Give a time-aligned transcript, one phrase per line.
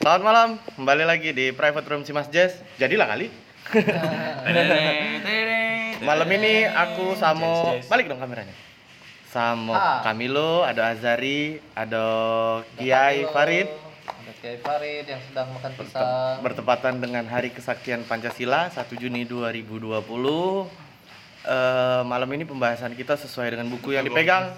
[0.00, 2.56] Selamat malam, kembali lagi di private room si Mas Jess.
[2.76, 3.28] Jadilah kali.
[6.00, 8.56] Malam ini aku sama balik dong kameranya.
[9.28, 10.00] Sama Ah.
[10.00, 12.00] Camilo, ada Azari, ada
[12.74, 13.28] Kiai.
[13.28, 13.68] Farid.
[14.08, 16.40] Ada Kiai Farid yang sedang makan pisang.
[16.40, 20.66] bertepatan dengan Hari Kesaktian Pancasila 1 Juni 2020.
[21.42, 24.56] Eh, malam ini pembahasan kita sesuai dengan buku yang dipegang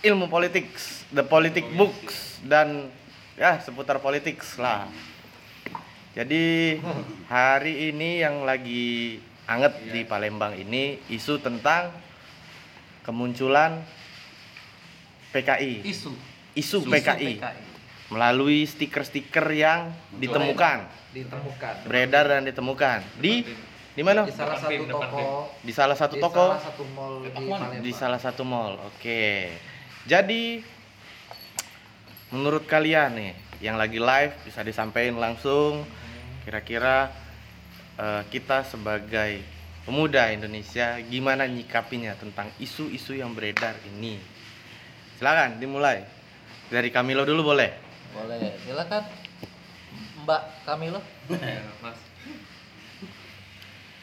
[0.00, 0.70] ilmu politik,
[1.10, 2.90] the politic books dan
[3.36, 4.88] ya seputar politik lah.
[6.12, 6.76] Jadi
[7.32, 9.16] hari ini yang lagi
[9.48, 11.88] anget di Palembang ini isu tentang
[13.00, 13.80] kemunculan
[15.32, 16.12] PKI, Isu.
[16.52, 17.40] isu Isu PKI
[18.12, 19.88] melalui stiker-stiker yang
[20.20, 20.84] ditemukan,
[21.16, 21.74] Ditemukan.
[21.88, 23.48] beredar dan ditemukan di
[23.92, 24.24] di mana?
[24.24, 25.24] Di salah satu toko.
[25.60, 26.46] Di salah satu di toko.
[26.52, 27.80] salah satu mall di Palembang.
[27.80, 28.72] di salah satu mall.
[28.88, 29.52] Oke.
[30.04, 30.60] Jadi
[32.32, 35.84] menurut kalian nih yang lagi live bisa disampaikan langsung
[36.42, 37.12] kira-kira
[38.00, 39.44] eh, kita sebagai
[39.86, 44.18] pemuda Indonesia gimana nyikapinya tentang isu-isu yang beredar ini.
[45.20, 46.02] Silakan dimulai.
[46.72, 47.70] Dari Camilo dulu boleh.
[48.16, 48.58] Boleh.
[48.64, 49.04] Silakan.
[50.24, 51.00] Mbak Kamilo.
[51.84, 52.11] Mas.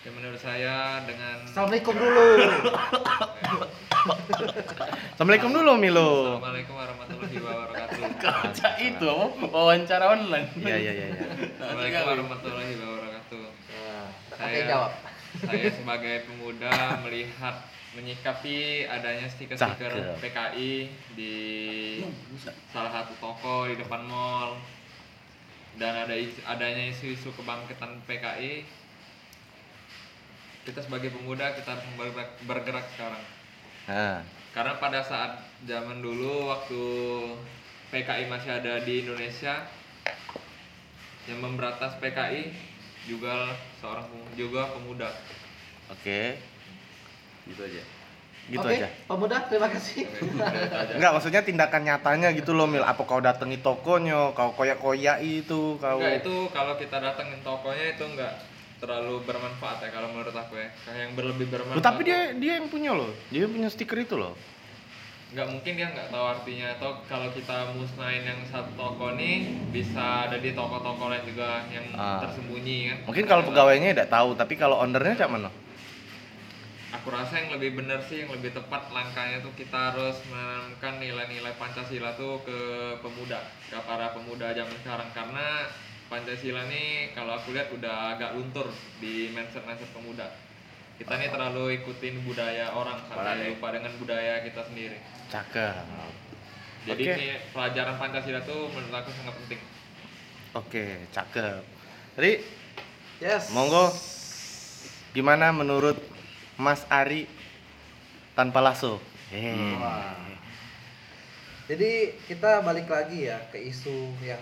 [0.09, 2.25] Ya menurut saya dengan Assalamualaikum dulu.
[5.13, 6.09] Assalamualaikum dulu Milo.
[6.33, 8.01] Assalamualaikum warahmatullahi wabarakatuh.
[8.17, 9.13] Kaca itu
[9.53, 10.49] wawancara online.
[10.57, 11.07] Iya iya iya.
[11.13, 11.25] iya.
[11.61, 13.43] Assalamualaikum warahmatullahi wabarakatuh.
[13.53, 14.91] Nah, Oke Saya- jawab.
[15.45, 16.73] Saya sebagai pemuda
[17.05, 17.55] melihat
[17.93, 19.93] menyikapi adanya stiker-stiker.
[20.25, 21.35] PKI di
[22.73, 24.57] salah satu toko di depan mall
[25.77, 28.78] dan ada is- adanya isu-isu kebangkitan PKI
[30.67, 33.23] kita sebagai pemuda kita harus bergerak, bergerak sekarang
[33.89, 34.21] Nah,
[34.53, 36.83] karena pada saat zaman dulu waktu
[37.89, 39.65] PKI masih ada di Indonesia
[41.25, 42.53] yang memberantas PKI
[43.09, 44.05] juga seorang
[44.37, 45.09] juga pemuda
[45.89, 46.21] oke.
[47.49, 47.83] Gitu aja.
[48.49, 48.89] Gitu Oke, aja.
[49.05, 50.09] pemuda terima kasih.
[50.97, 52.81] Enggak, maksudnya tindakan nyatanya gitu loh, Mil.
[52.81, 58.03] Apa kau datangi tokonya, kau koyak-koyak itu, kau Enggak itu kalau kita datengin tokonya itu
[58.09, 58.33] enggak
[58.79, 62.67] terlalu bermanfaat ya kalau menurut aku ya kayak yang berlebih bermanfaat tapi dia dia yang
[62.67, 63.11] punya loh.
[63.27, 64.33] Dia punya stiker itu loh.
[65.29, 70.25] nggak mungkin dia nggak tahu artinya atau kalau kita musnahin yang satu toko nih bisa
[70.25, 72.17] ada di toko-toko lain juga yang Ah.
[72.25, 75.53] tersembunyi kan Mungkin kalau pegawainya tidak tahu, tapi kalau ownernya cak mana?
[76.89, 81.53] aku rasa yang lebih benar sih yang lebih tepat langkahnya tuh kita harus menanamkan nilai-nilai
[81.55, 82.57] Pancasila tuh ke
[83.05, 83.37] pemuda
[83.69, 85.69] ke para pemuda zaman sekarang karena
[86.09, 88.65] Pancasila nih kalau aku lihat udah agak luntur
[88.97, 90.25] di mindset-mindset pemuda
[90.97, 94.97] kita nih terlalu ikutin budaya orang sampai lupa dengan budaya kita sendiri
[95.29, 95.85] Cakep.
[96.89, 97.13] jadi Oke.
[97.15, 99.61] ini pelajaran Pancasila tuh menurut aku sangat penting
[100.49, 101.61] Oke, cakep.
[102.17, 102.41] Jadi,
[103.21, 103.53] Yes.
[103.53, 103.93] monggo
[105.13, 105.99] gimana menurut
[106.57, 107.29] Mas Ari
[108.33, 108.97] tanpa lasso?
[109.77, 110.17] Wah.
[111.69, 114.41] Jadi kita balik lagi ya ke isu yang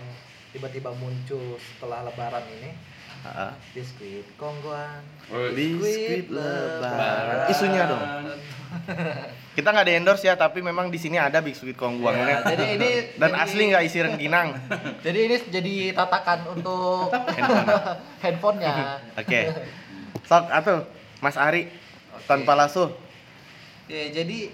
[0.50, 2.70] tiba-tiba muncul setelah lebaran ini.
[3.18, 3.52] Heeh.
[3.74, 5.02] Biskuit Kongguan.
[5.50, 7.46] Biskuit lebaran.
[7.48, 8.02] Isunya dong.
[9.52, 12.46] Kita nggak di endorse ya, tapi memang di sini ada biskuit Ya, kongguangnya.
[12.46, 14.48] jadi ini Dan jadi- asli nggak isi rengginang.
[15.02, 17.10] Jadi ini jadi tatakan untuk
[18.22, 19.02] handphonenya.
[19.16, 19.40] Oke.
[20.22, 20.86] Sok atuh,
[21.18, 21.72] Mas Ari
[22.24, 22.94] tanpa lasso.
[23.88, 24.52] Ya, jadi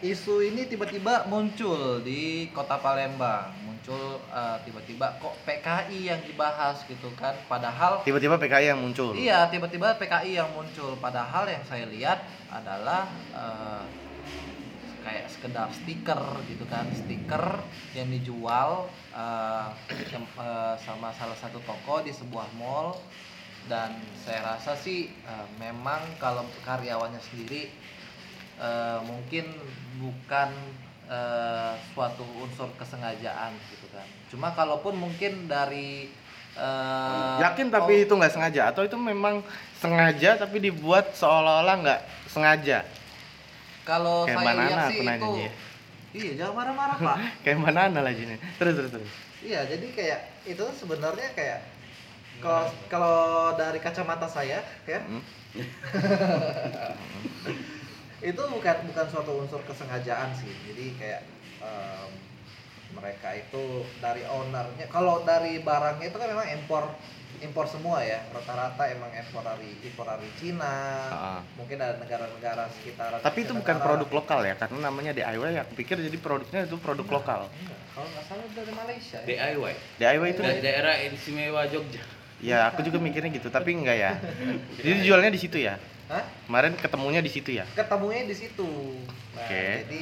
[0.00, 3.52] isu ini tiba-tiba muncul di kota Palembang.
[3.68, 7.36] Muncul eh, tiba-tiba kok PKI yang dibahas gitu kan.
[7.44, 9.12] Padahal Tiba-tiba PKI yang muncul.
[9.12, 10.96] Iya, tiba-tiba PKI yang muncul.
[10.96, 13.84] Padahal yang saya lihat adalah eh,
[15.00, 17.60] kayak sekedar stiker gitu kan, stiker
[17.92, 19.66] yang dijual eh,
[20.80, 22.96] sama salah satu toko di sebuah mall.
[23.68, 23.92] Dan
[24.24, 27.68] saya rasa sih eh, memang kalau karyawannya sendiri
[28.60, 29.44] eh, mungkin
[29.98, 30.50] bukan
[31.08, 34.06] eh, suatu unsur kesengajaan gitu kan.
[34.28, 36.12] Cuma kalaupun mungkin dari
[36.54, 39.40] eh, Yakin tapi itu nggak sengaja atau itu memang
[39.80, 42.84] sengaja tapi dibuat seolah-olah nggak sengaja.
[43.88, 45.52] Kalau Kayak saya lihat aku sih nanya itu ya.
[46.10, 47.16] Iya, jangan marah-marah, Pak.
[47.46, 48.38] Kayak banana lagi nih.
[48.58, 49.10] Terus terus terus.
[49.40, 51.64] iya, jadi kayak itu sebenarnya kayak
[52.44, 53.18] kalau kalau
[53.56, 55.24] dari kacamata saya ya Hmm.
[58.20, 60.52] itu bukan bukan suatu unsur kesengajaan sih.
[60.64, 61.22] Jadi kayak
[61.58, 62.10] em,
[62.90, 63.64] mereka itu
[63.98, 66.84] dari ownernya kalau dari barangnya itu kan memang impor
[67.40, 70.76] impor semua ya rata-rata emang impor dari impor dari Cina
[71.08, 71.40] Ah.
[71.54, 75.54] mungkin ada negara-negara sekitar Tapi itu bukan produk lokal ya, karena namanya DIY.
[75.60, 77.40] Aku pikir jadi produknya itu produk lokal.
[77.48, 79.26] Enggak, kalau nggak salah dari Malaysia ya.
[79.54, 79.74] DIY.
[79.96, 82.02] DIY itu Da- daerah istimewa Jogja.
[82.40, 84.12] ya aku juga mikirnya gitu, tapi enggak ya.
[84.76, 85.78] Jadi jualnya di situ ya.
[86.10, 86.26] Hah?
[86.44, 87.62] Kemarin ketemunya di situ ya.
[87.70, 88.66] ketemunya di situ
[89.30, 89.86] nah Oke.
[89.86, 90.00] jadi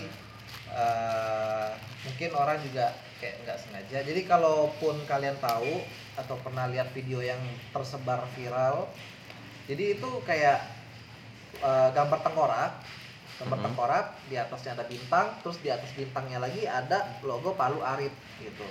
[0.71, 1.71] eh,
[2.03, 5.85] mungkin orang juga kayak nggak sengaja jadi kalaupun kalian tahu
[6.17, 7.37] atau pernah lihat video yang
[7.71, 8.89] tersebar viral
[9.65, 10.65] jadi itu kayak
[11.59, 12.73] eh, gambar tengkorak
[13.37, 13.65] gambar Mhm.
[13.69, 18.11] tengkorak di atasnya ada bintang terus di atas bintangnya lagi ada logo Palu Arit
[18.41, 18.65] gitu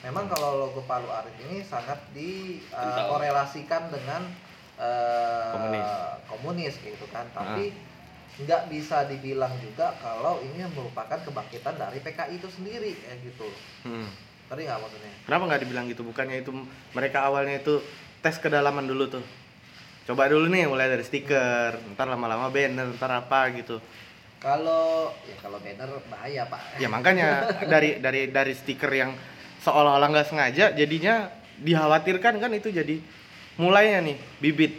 [0.00, 4.22] memang kalau logo Palu Arit ini sangat dikorelasikan dengan
[4.76, 5.88] eh, Komunis.
[6.26, 7.70] komunis gitu kan tapi
[8.36, 13.46] nggak bisa dibilang juga kalau ini merupakan kebangkitan dari PKI itu sendiri kayak gitu
[13.82, 14.10] Hmm.
[14.44, 16.02] tadi nggak maksudnya Kenapa nggak dibilang gitu?
[16.02, 16.50] Bukannya itu
[16.90, 17.78] mereka awalnya itu
[18.18, 19.24] tes kedalaman dulu tuh.
[20.04, 23.80] Coba dulu nih mulai dari stiker, ntar lama-lama banner, ntar apa gitu.
[24.36, 27.28] kalau ya kalau banner bahaya pak Ya makanya
[27.64, 29.16] dari dari dari stiker yang
[29.58, 33.00] seolah-olah nggak sengaja jadinya dikhawatirkan kan itu jadi
[33.56, 34.72] mulainya nih bibit.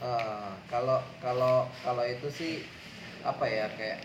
[0.00, 2.54] Eh, kalau kalau kalau itu sih
[3.24, 4.04] apa ya kayak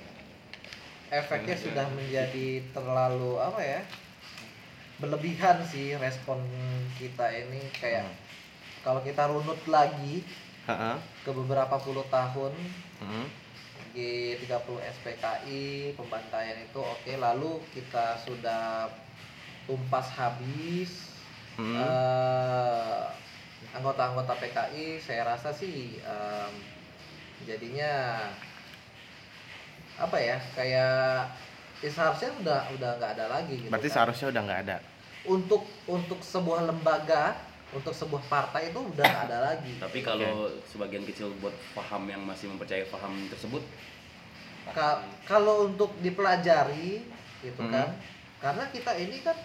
[1.12, 3.82] efeknya sudah menjadi terlalu apa ya
[5.00, 6.40] berlebihan sih respon
[7.00, 8.08] kita ini kayak
[8.84, 10.24] kalau kita runut lagi
[10.68, 10.96] Heeh.
[11.24, 12.54] ke beberapa puluh tahun
[13.00, 13.32] Hmm.
[13.96, 18.92] G30 SPKI pembantaian itu oke lalu kita sudah
[19.66, 21.08] tumpas habis
[21.56, 21.76] Hmm.
[21.76, 23.04] eh,
[23.72, 26.54] anggota-anggota PKI saya rasa sih em,
[27.44, 27.92] jadinya
[29.96, 31.28] apa ya kayak
[31.80, 33.96] ya seharusnya udah udah nggak ada lagi gitu Berarti kan.
[33.96, 34.78] seharusnya udah nggak ada.
[35.22, 37.36] untuk untuk sebuah lembaga
[37.70, 42.24] untuk sebuah partai itu udah nggak ada lagi Tapi kalau sebagian kecil buat paham yang
[42.24, 43.62] masih mempercayai paham tersebut,
[44.70, 47.04] Ka- kalau untuk dipelajari
[47.40, 47.70] gitu Hmm.
[47.70, 47.90] kan
[48.40, 49.36] karena kita ini kan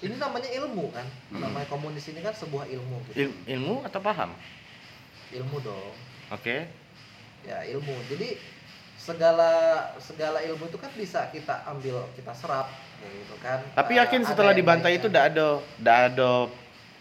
[0.00, 1.40] ini namanya ilmu kan Hmm.
[1.40, 3.16] namanya komunis ini kan sebuah ilmu gitu.
[3.22, 4.32] Il- ilmu atau paham?
[5.30, 5.94] ilmu dong
[6.28, 6.66] Oke.
[7.42, 8.34] ya ilmu jadi
[8.96, 9.50] segala
[9.96, 12.66] segala ilmu itu kan bisa kita ambil kita serap
[13.00, 16.30] gitu kan Tapi Eh, yakin ada setelah dibantai itu tidak ada, tidak ada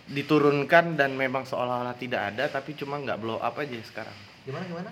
[0.06, 4.16] diturunkan dan memang seolah-olah tidak ada, tapi cuma nggak blow up aja sekarang.
[4.42, 4.92] gimana gimana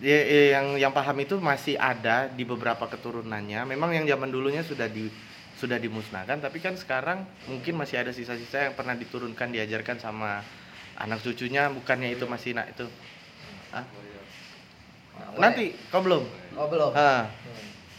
[0.00, 3.68] Ya, ya, yang yang paham itu masih ada di beberapa keturunannya.
[3.68, 5.12] Memang yang zaman dulunya sudah di
[5.60, 10.40] sudah dimusnahkan, tapi kan sekarang mungkin masih ada sisa-sisa yang pernah diturunkan, diajarkan sama
[10.96, 11.68] anak cucunya.
[11.68, 12.88] Bukannya itu masih nak itu?
[13.70, 13.84] Hah?
[15.20, 16.24] Nah, Nanti, kau belum?
[16.56, 17.28] oh belum Hmm.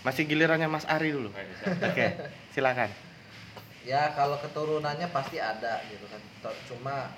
[0.02, 1.30] masih gilirannya Mas Ari dulu.
[1.86, 2.06] Oke,
[2.50, 2.90] silakan.
[3.82, 6.22] ya kalau keturunannya pasti ada gitu kan
[6.70, 7.10] cuma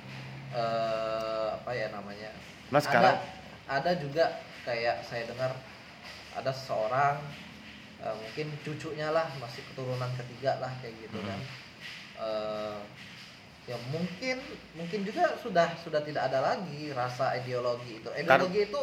[0.52, 2.32] eh, apa ya namanya
[2.72, 3.16] Mas ada sekarang
[3.68, 4.26] ada juga
[4.64, 5.52] kayak saya dengar
[6.32, 7.20] ada seseorang
[8.04, 11.30] eh, mungkin cucunya lah masih keturunan ketiga lah kayak gitu Hmm.
[11.30, 11.40] kan
[12.16, 12.80] Eh,
[13.64, 14.38] ya mungkin
[14.74, 18.82] mungkin juga sudah sudah tidak ada lagi rasa ideologi itu ideologi itu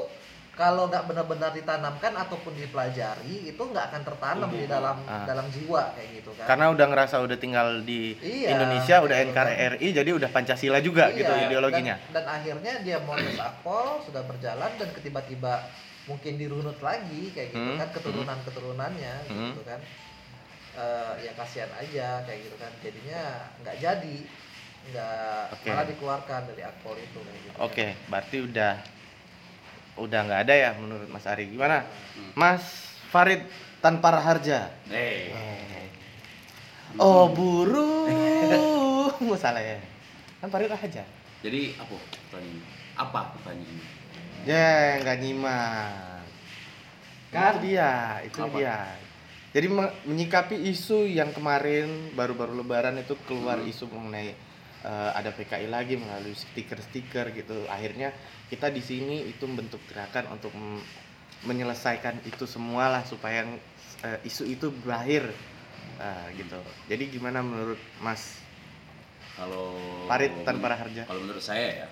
[0.51, 5.25] kalau nggak benar-benar ditanamkan ataupun dipelajari itu nggak akan tertanam di dalam Ah.
[5.25, 9.31] dalam jiwa kayak gitu kan karena udah ngerasa udah tinggal di Iya, Indonesia, udah gitu
[9.31, 9.47] kan.
[9.47, 11.97] NKRI, jadi udah Pancasila juga Iya, gitu ideologinya.
[12.11, 15.71] Dan, dan akhirnya dia modus akpol sudah berjalan dan tiba-tiba
[16.11, 19.55] mungkin dirunut lagi kayak gitu Hmm, kan keturunan keturunannya Hmm.
[19.55, 19.81] gitu kan.
[20.71, 22.73] Eh, ya kasihan aja kayak gitu kan.
[22.83, 23.23] Jadinya
[23.63, 24.17] nggak jadi,
[24.91, 25.69] nggak Oke.
[25.71, 27.55] malah dikeluarkan dari akpol itu kayak gitu.
[27.55, 27.63] kan.
[27.63, 28.75] Oke, berarti udah
[30.01, 31.47] udah nggak ada ya menurut Mas Ari.
[31.47, 31.87] Gimana?
[31.87, 32.33] Hmm.
[32.35, 32.65] Mas
[33.11, 33.43] Farid
[33.79, 34.71] tanpa raharja.
[34.91, 35.31] eh,
[36.99, 38.05] Oh buru,
[39.39, 39.79] salah ya.
[40.43, 41.05] Kan Farid aja.
[41.41, 42.61] jadi apa pertanyaan?
[43.01, 44.00] Apa pertanyaannya?
[44.49, 46.25] Ya nggak nyimak.
[47.31, 47.55] Kan?
[47.59, 47.93] Itu dia,
[48.27, 48.57] itu Apa?
[48.59, 48.77] dia.
[49.51, 53.71] Jadi me- menyikapi isu yang kemarin baru-baru Lebaran itu keluar Hmm.
[53.71, 54.35] isu mengenai
[54.81, 57.69] eh, ada PKI lagi melalui stiker-stiker gitu.
[57.69, 58.15] Akhirnya
[58.49, 60.55] kita di sini itu bentuk gerakan untuk
[61.45, 63.45] menyelesaikan itu semua lah supaya
[64.07, 65.31] eh, isu itu berakhir
[66.01, 66.57] Eh, gitu.
[66.89, 68.41] Jadi gimana menurut Mas
[69.37, 69.77] Kalau
[70.09, 71.05] Farid tanpa raharja?
[71.05, 71.89] Kalau menurut saya ya,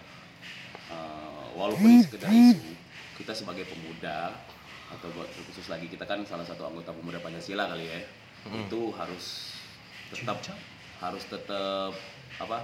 [0.88, 1.27] eh,
[1.58, 2.70] walaupun sekedar isu,
[3.18, 4.30] kita sebagai pemuda
[4.88, 8.00] atau buat khusus lagi kita kan salah satu anggota pemuda Pancasila kali ya,
[8.46, 8.70] Mm.
[8.70, 9.50] itu harus
[10.14, 10.38] tetap
[11.02, 11.92] harus tetap
[12.38, 12.58] apa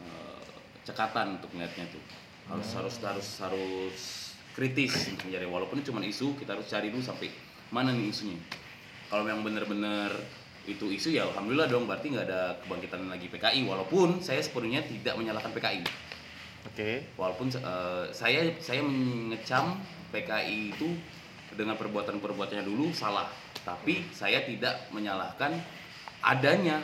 [0.00, 0.42] eh,
[0.88, 2.00] cekatan untuk melihatnya tuh.
[2.48, 4.00] Harus harus harus harus
[4.56, 5.44] kritis mencari.
[5.44, 7.28] Walaupun cuma isu kita harus cari dulu sampai
[7.68, 8.40] mana nih isunya.
[9.12, 10.16] Kalau memang benar-benar
[10.64, 15.12] itu isu ya alhamdulillah dong berarti nggak ada kebangkitan lagi PKI walaupun saya sepenuhnya tidak
[15.20, 15.84] menyalahkan PKI
[16.64, 17.04] Oke.
[17.16, 19.78] Walaupun eh, saya saya mengecam
[20.10, 20.88] PKI itu
[21.54, 23.30] dengan perbuatan-perbuatannya dulu salah,
[23.62, 25.54] tapi saya tidak menyalahkan
[26.24, 26.82] adanya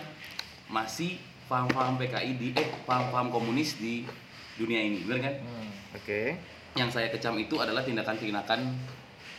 [0.71, 1.19] masih
[1.51, 4.07] paham-paham PKI di eh paham-paham komunis di
[4.55, 5.35] dunia ini, benar kan?
[5.43, 5.71] Hmm.
[5.99, 6.39] Oke.
[6.79, 8.63] Yang saya kecam itu adalah tindakan-tindakan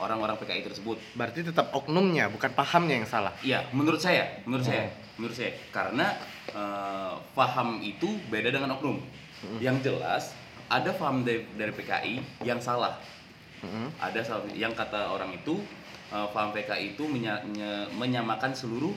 [0.01, 0.97] orang-orang PKI tersebut.
[1.15, 3.31] Berarti tetap oknumnya, bukan pahamnya yang salah.
[3.39, 4.73] Iya, menurut saya, menurut Hmm.
[4.73, 6.07] saya, menurut saya, karena
[6.51, 8.99] eh, paham itu beda dengan oknum.
[9.57, 10.23] Yang jelas
[10.67, 12.95] ada paham dari, dari PKI yang salah.
[13.61, 13.89] Mm-mm.
[13.97, 15.59] Ada salah- yang kata orang itu
[16.11, 18.91] eh, paham PKI itu menya- nye- menyamakan seluruh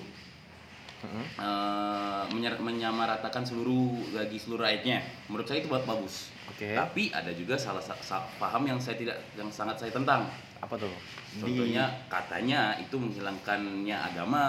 [2.27, 4.99] menyer- menyamaratakan seluruh bagi seluruh rakyatnya.
[5.29, 6.33] Menurut saya itu buat bagus.
[6.49, 6.73] Oke.
[6.73, 10.27] Tapi ada juga salah sa- sa- paham yang saya tidak yang sangat saya tentang.
[10.65, 10.89] Apa tuh?
[11.37, 14.45] Contohnya katanya itu menghilangkannya agama,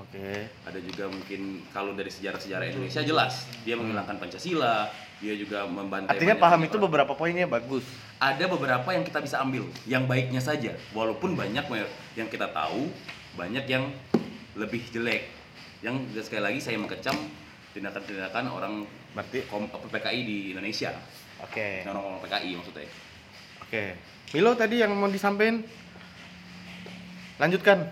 [0.00, 0.48] Oke.
[0.64, 4.88] ada juga mungkin kalau dari sejarah-sejarah Indonesia jelas dia menghilangkan Pancasila,
[5.20, 6.16] dia juga membantai.
[6.16, 6.68] Artinya paham orang.
[6.72, 7.84] itu beberapa poinnya bagus.
[8.16, 11.68] ada beberapa yang kita bisa ambil, yang baiknya saja, walaupun banyak
[12.16, 12.88] yang kita tahu
[13.36, 13.92] banyak yang
[14.56, 15.28] lebih jelek.
[15.84, 17.12] Yang sekali lagi saya mengecam
[17.76, 18.74] tindakan-tindakan orang
[19.12, 20.92] Berarti kom- PKI di Indonesia,
[21.40, 21.88] oke.
[21.88, 22.88] orang-orang PKI maksudnya.
[23.64, 24.15] Oke.
[24.36, 25.64] Milo tadi yang mau disampaikan
[27.40, 27.88] lanjutkan.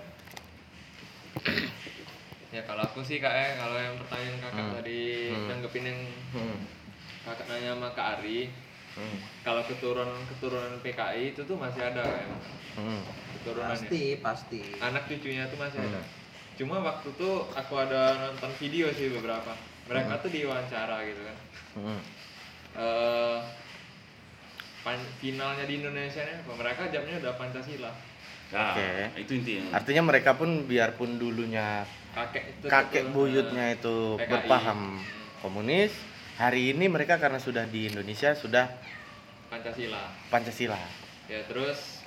[2.52, 4.76] Ya kalau aku sih kak ya, kalau yang pertanyaan kakak Hmm.
[4.76, 5.00] tadi
[5.32, 5.46] Hmm.
[5.48, 6.00] nanggepin yang
[6.36, 6.56] Hmm.
[7.24, 8.52] kakak nanya sama Kak Ari,
[8.92, 9.16] Hmm.
[9.40, 12.28] kalau keturunan keturunan PKI itu tuh masih ada ya,
[12.76, 13.00] Hmm.
[13.40, 13.88] keturunannya.
[13.88, 14.60] Pasti, pasti.
[14.84, 16.04] Anak cucunya tuh masih ada.
[16.04, 16.12] Hmm.
[16.60, 19.56] Cuma waktu tuh aku ada nonton video sih beberapa.
[19.88, 20.20] Mereka Hmm.
[20.20, 21.38] tuh diwawancara gitu kan.
[21.80, 22.00] Hmm.
[22.74, 23.38] eh
[24.84, 26.52] pan- finalnya di Indonesia nih apa?
[26.54, 27.90] Mereka jamnya udah Pancasila.
[28.52, 29.18] Nah, Oke.
[29.18, 29.80] itu intinya.
[29.80, 31.82] Artinya mereka pun biarpun dulunya
[32.14, 34.30] Kakek itu kakek buyutnya itu PKI.
[34.30, 35.02] berpaham
[35.42, 35.90] komunis,
[36.38, 38.70] hari ini mereka karena sudah di Indonesia sudah
[39.50, 40.14] Pancasila.
[40.30, 40.78] Pancasila.
[41.26, 42.04] Ya terus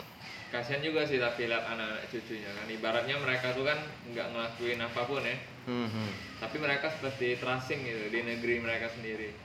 [0.47, 2.65] kasihan juga sih tapi lihat anak-anak cucunya kan.
[2.71, 5.35] Ibaratnya mereka tuh kan nggak ngelakuin apa pun ya.
[5.67, 6.11] Hmm, hmm.
[6.39, 9.35] Tapi mereka seperti terasing gitu di negeri mereka sendiri.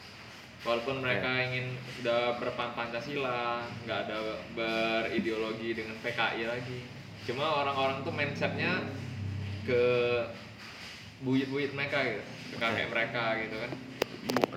[0.63, 4.19] Walaupun mereka ingin sudah berpaham Pancasila, nggak ada
[4.55, 6.79] berideologi dengan PKI lagi.
[7.27, 8.79] Cuma orang-orang tuh mindsetnya
[9.67, 9.83] ke
[11.21, 13.71] buyut-buyut mereka gitu, ke kakek mereka gitu kan.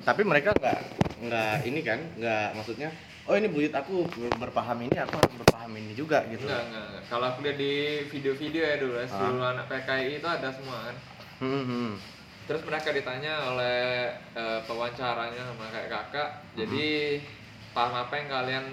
[0.06, 0.80] Tapi mereka nggak
[1.26, 2.94] nggak ini kan, nggak maksudnya
[3.26, 6.46] oh ini buyut aku ber- berpaham ini, aku harus berpaham ini juga gitu.
[6.46, 7.04] Enggak, enggak, enggak.
[7.10, 7.74] Kalau aku lihat di
[8.14, 9.10] video-video ya dulu ya, Ah.
[9.10, 10.96] seluruh anak PKI itu ada semua kan.
[11.42, 11.92] Hmm, hmm.
[12.46, 17.18] Terus mereka ditanya oleh eh, pewawancaranya sama kayak kakak, jadi
[17.72, 18.66] paham apa yang kalian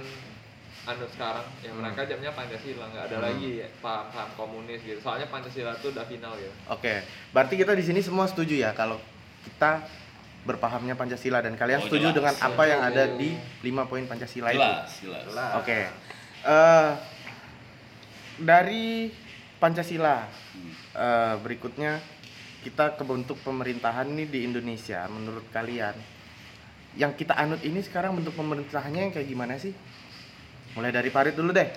[0.83, 1.47] anut sekarang?
[1.59, 3.25] Ya mereka jamnya Pancasila, nggak ada Hmm.
[3.25, 4.99] lagi paham-paham komunis gitu.
[4.99, 6.53] Soalnya Pancasila itu udah final gitu.
[6.69, 7.01] Oke,
[7.31, 9.01] berarti kita di sini semua setuju ya kalau
[9.43, 9.89] kita
[10.43, 12.17] berpahamnya Pancasila dan kalian Oh, setuju jelas.
[12.19, 13.31] dengan apa yang ada di
[13.63, 14.59] lima poin Pancasila itu.
[14.59, 15.53] Jelas, jelas.
[15.57, 15.79] Oke.
[16.43, 16.91] Eh,
[18.37, 19.09] dari
[19.57, 20.73] Pancasila Hmm.
[20.93, 22.03] eh, berikutnya
[22.63, 25.99] kita ke bentuk pemerintahan nih di Indonesia menurut kalian
[26.95, 29.73] yang kita anut ini sekarang bentuk pemerintahannya yang kayak gimana sih?
[30.79, 31.69] Mulai dari Farid dulu deh.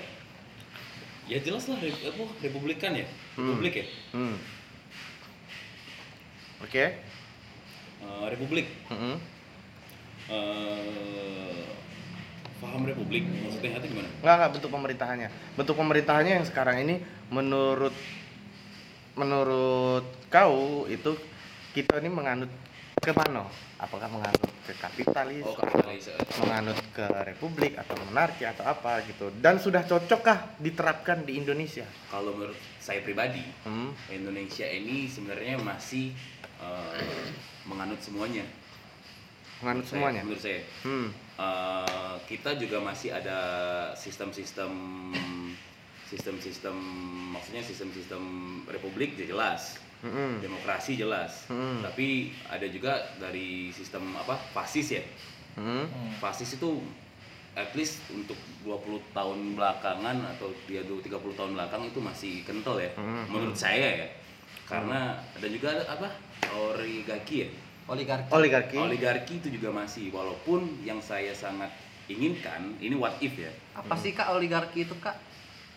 [1.26, 3.58] Ya jelas lah, apa, republikan ya, Hmm.
[3.58, 4.38] republik ya, Hmm.
[6.62, 6.86] Oke.
[8.06, 8.70] Eh, republik.
[8.94, 9.16] Mm-mm.
[10.30, 11.64] Eh,
[12.62, 14.10] paham republik, maksudnya itu gimana?
[14.22, 15.30] Enggak, enggak bentuk pemerintahannya.
[15.58, 16.96] Bentuk pemerintahannya yang sekarang ini
[17.34, 17.94] menurut
[19.16, 21.16] menurut kau itu
[21.72, 22.52] kita ini menganut
[22.96, 23.48] ke mana?
[23.76, 26.08] Apakah menganut ke kapitalis, Oh, kapitalis.
[26.40, 29.30] menganut ke republik atau monarki atau apa gitu?
[29.36, 31.84] Dan sudah cocokkah diterapkan di Indonesia?
[32.08, 33.92] Kalau menurut saya pribadi, Hmm.
[34.10, 36.16] Indonesia ini sebenarnya masih
[36.56, 37.28] eh,
[37.66, 38.48] menganut semuanya.
[39.60, 40.22] Menganut Menurut saya- semuanya.
[40.24, 41.08] Menurut saya, Hmm.
[41.36, 43.38] Eh, kita juga masih ada
[43.94, 44.72] sistem-sistem
[46.06, 46.76] sistem-sistem
[47.34, 48.22] maksudnya sistem-sistem
[48.66, 50.38] republik ya jelas Mm-mm.
[50.38, 51.82] demokrasi jelas Hmm.
[51.82, 55.04] tapi ada juga dari sistem apa fasis ya
[55.56, 55.88] Hmm.
[55.88, 56.12] Hmm.
[56.20, 56.84] fasis itu
[57.56, 62.92] at least untuk 20 tahun belakangan atau dia 30 tahun belakang itu masih kental ya
[62.94, 63.26] Hmm.
[63.28, 64.08] menurut saya ya
[64.66, 66.10] karena dan juga ada apa
[66.70, 67.50] oligarki ya
[67.86, 68.34] Oligarki.
[68.34, 68.76] Oligarki.
[68.82, 71.70] oligarki itu juga masih walaupun yang saya sangat
[72.10, 75.14] inginkan ini what if ya Apa sih kak oligarki itu kak?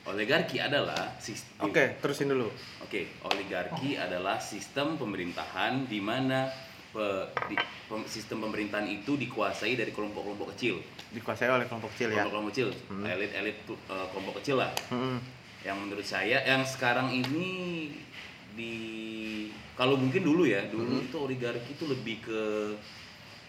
[0.08, 2.48] Oligarki adalah sistem Oke, terusin dulu.
[2.80, 6.48] Oke, oligarki adalah sistem pemerintahan di mana
[6.88, 12.24] pe- di- pem- sistem pemerintahan itu dikuasai dari kelompok-kelompok kecil, Dikuasai oleh kelompok kecil ya.
[12.24, 13.04] kelompok-kelompok kecil, Hmm.
[13.04, 14.72] elit-elit eh, kelompok kecil lah.
[14.88, 15.20] Hmm.
[15.60, 17.48] Yang menurut saya, yang sekarang ini
[18.54, 18.74] di
[19.74, 21.06] kalau mungkin dulu ya, dulu Hmm.
[21.06, 22.40] itu oligarki itu lebih ke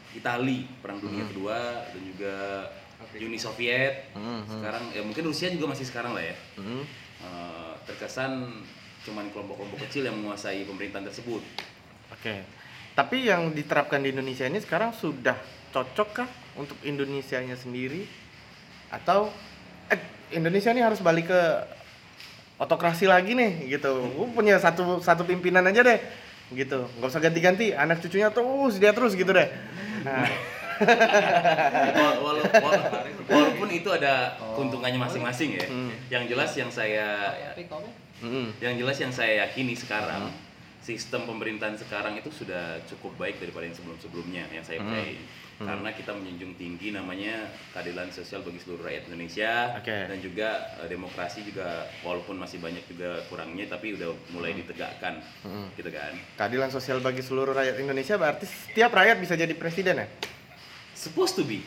[0.10, 2.36] Itali perang dunia kedua dan juga
[3.20, 4.60] Uni Soviet Hmm, hmm.
[4.60, 6.84] sekarang ya mungkin Rusia juga masih sekarang lah ya Hmm.
[7.20, 8.64] Eh, terkesan
[9.04, 11.44] cuman kelompok-kelompok kecil yang menguasai pemerintahan tersebut
[12.10, 12.42] Oke.
[12.98, 15.38] Tapi yang diterapkan di Indonesia ini sekarang sudah
[15.72, 16.28] cocokkah
[16.58, 18.04] untuk Indonesianya sendiri
[18.90, 19.30] atau
[19.88, 20.02] eh,
[20.34, 21.42] Indonesia ini harus balik ke
[22.60, 24.04] otokrasi lagi nih gitu.
[24.18, 26.00] Gua punya satu satu pimpinan aja deh
[26.50, 26.90] gitu.
[26.98, 29.48] nggak usah ganti-ganti, anak cucunya terus dia terus gitu deh.
[30.02, 30.26] Nah,
[30.80, 34.14] Wala- wala- wala- walaupun itu ada
[34.56, 35.92] keuntungannya masing-masing ya Hmm.
[36.10, 37.36] yang jelas yang saya
[38.20, 38.48] mm-mm.
[38.58, 40.32] yang jelas yang saya yakini sekarang
[40.80, 44.90] sistem pemerintahan sekarang itu sudah cukup baik daripada yang sebelum-sebelumnya yang saya Hmm.
[44.90, 45.14] percaya
[45.60, 47.36] karena kita menjunjung tinggi namanya
[47.76, 49.92] keadilan sosial bagi seluruh rakyat Indonesia Oke.
[50.08, 51.68] dan juga eh, demokrasi juga
[52.00, 55.68] walaupun masih banyak juga kurangnya tapi udah mulai ditegakkan Hmm.
[55.76, 60.08] gitu kan Keadilan sosial bagi seluruh rakyat Indonesia berarti setiap rakyat bisa jadi presiden ya?
[61.00, 61.64] Supposed to be.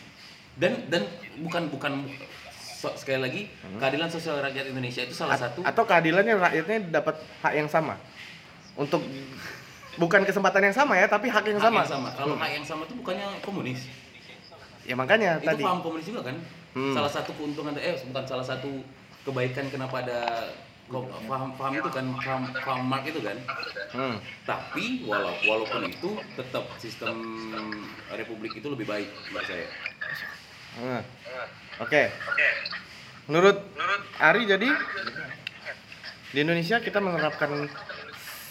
[0.52, 1.08] Dan dan
[1.40, 2.04] bukan bukan
[2.52, 3.42] so- sekali lagi
[3.80, 5.40] keadilan sosial rakyat Indonesia itu salah Hmm.
[5.40, 7.96] At- satu atau keadilannya rakyatnya dapat hak yang sama?
[8.76, 9.00] Untuk
[9.96, 12.08] bukan kesempatan yang sama ya tapi hak yang hak sama, yang sama.
[12.12, 13.88] Kalau hak yang sama itu bukannya komunis.
[14.82, 15.62] Ya makanya itu tadi.
[15.62, 16.36] paham komunis juga kan?
[16.72, 16.96] Hmm.
[16.96, 18.80] salah satu keuntungan eh bukan salah satu
[19.22, 20.48] kebaikan kenapa ada
[20.92, 23.36] ko- paham paham itu kan paham, paham Mark itu kan
[23.92, 24.16] Hmm.
[24.44, 27.16] tapi walau walaupun itu tetap sistem
[28.10, 29.66] republik itu lebih baik menurut saya
[30.72, 31.02] Hmm.
[31.78, 32.02] oke
[33.26, 33.56] menurut
[34.18, 34.68] Ari jadi
[36.28, 37.68] di Indonesia kita menerapkan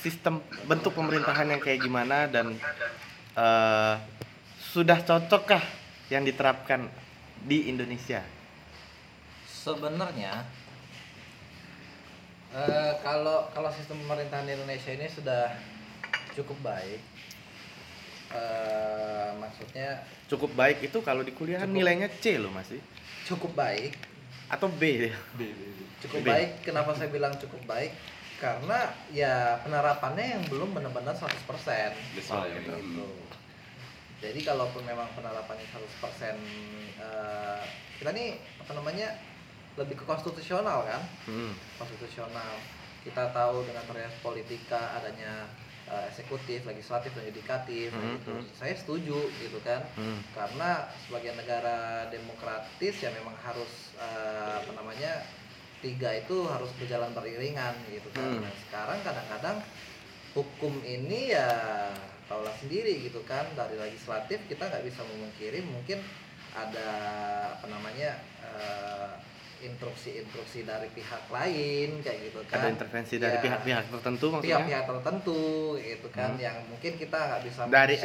[0.01, 2.57] sistem bentuk pemerintahan yang kayak gimana dan
[3.33, 3.95] eh,
[4.63, 5.61] sudah cocokkah
[6.09, 6.89] yang diterapkan
[7.39, 8.21] di Indonesia
[9.45, 10.41] Sebenarnya
[12.53, 15.51] eh, kalau kalau sistem pemerintahan di Indonesia ini sudah
[16.33, 17.01] cukup baik.
[18.31, 21.75] Eh, maksudnya cukup baik itu kalau di kuliah Cukup.
[21.75, 22.79] nilainya C loh masih
[23.25, 23.91] cukup baik.
[24.47, 25.15] atau B ya
[26.03, 26.27] Cukup B.
[26.27, 26.49] baik.
[26.63, 27.91] Kenapa saya bilang cukup baik?
[28.35, 31.91] Karena ya penerapannya yang belum benar-benar 100%.
[32.15, 32.71] That's Oh, gitu.
[32.71, 33.15] hmm.
[34.19, 36.35] Jadi kalaupun memang penerapannya 100%
[36.99, 37.63] eh,
[37.99, 39.07] kita nih apa namanya
[39.79, 41.01] lebih ke konstitusional kan?
[41.27, 41.53] Hmm.
[41.79, 42.59] konstitusional.
[43.01, 45.49] Kita tahu dengan terias politika adanya
[45.89, 48.33] eh, eksekutif, legislatif dan yudikatif Hmm, gitu.
[48.35, 48.45] hmm.
[48.55, 49.81] Saya setuju gitu kan.
[49.97, 50.19] Hmm.
[50.35, 55.23] Karena sebagai negara demokratis ya memang harus eh, apa namanya
[55.81, 58.37] tiga itu harus berjalan beriringan gitu kan.
[58.37, 58.43] Hmm.
[58.45, 59.57] Nah, sekarang kadang-kadang
[60.37, 61.49] hukum ini ya
[62.31, 65.99] tahulah sendiri gitu kan dari legislatif kita nggak bisa memungkiri mungkin
[66.55, 66.87] ada
[67.59, 69.11] apa namanya eh,
[69.63, 74.83] instruksi-instruksi dari pihak lain kayak gitu kan ada intervensi dari Ya, pihak-pihak tertentu maksudnya pihak-pihak
[74.87, 75.39] tertentu
[75.77, 76.41] gitu kan Hmm.
[76.41, 77.95] yang mungkin kita nggak bisa dari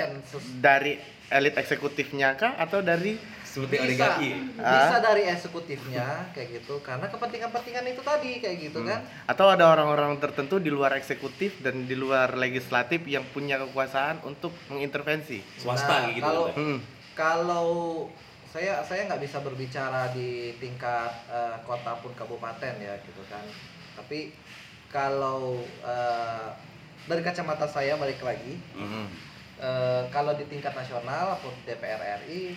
[0.59, 0.93] dari
[1.29, 5.01] elit eksekutifnya kah atau dari seperti bisa oligarki bisa Ah.
[5.01, 8.89] dari eksekutifnya kayak gitu karena kepentingan-kepentingan itu tadi kayak gitu Hmm.
[8.89, 14.21] kan atau ada orang-orang tertentu di luar eksekutif dan di luar legislatif yang punya kekuasaan
[14.23, 16.57] untuk mengintervensi swasta Nah, gitu kalau- kan.
[16.59, 16.79] hmm.
[17.17, 17.69] kalau
[18.47, 23.43] saya saya nggak bisa berbicara di tingkat eh, kota pun kabupaten ya gitu kan
[23.95, 24.33] tapi
[24.89, 26.49] kalau eh,
[27.07, 29.09] dari kacamata saya balik lagi Hmm.
[29.59, 32.55] eh, kalau di tingkat nasional atau DPR RI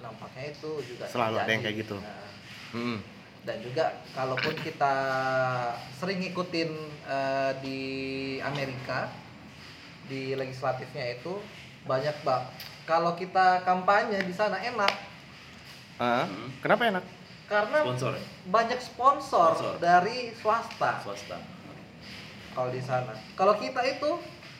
[0.00, 1.96] nampaknya itu juga Selalu ada yang kayak gitu.
[1.96, 2.28] Nah,
[2.74, 2.98] Hmm.
[3.46, 4.94] dan juga kalaupun kita
[5.96, 6.70] sering ngikutin
[7.08, 7.80] eh, di
[8.42, 9.08] Amerika
[10.04, 11.40] di legislatifnya itu
[11.86, 12.44] banyak bang
[12.84, 14.92] kalau kita kampanye di sana enak.
[15.94, 16.50] Ah, Hmm.
[16.58, 17.04] kenapa enak?
[17.44, 18.22] Karena sponsor ya?
[18.46, 19.74] banyak sponsor, Sponsor.
[19.78, 20.90] dari swasta.
[21.00, 21.38] Swasta.
[22.50, 23.12] Kalau di sana.
[23.34, 24.10] Kalau kita itu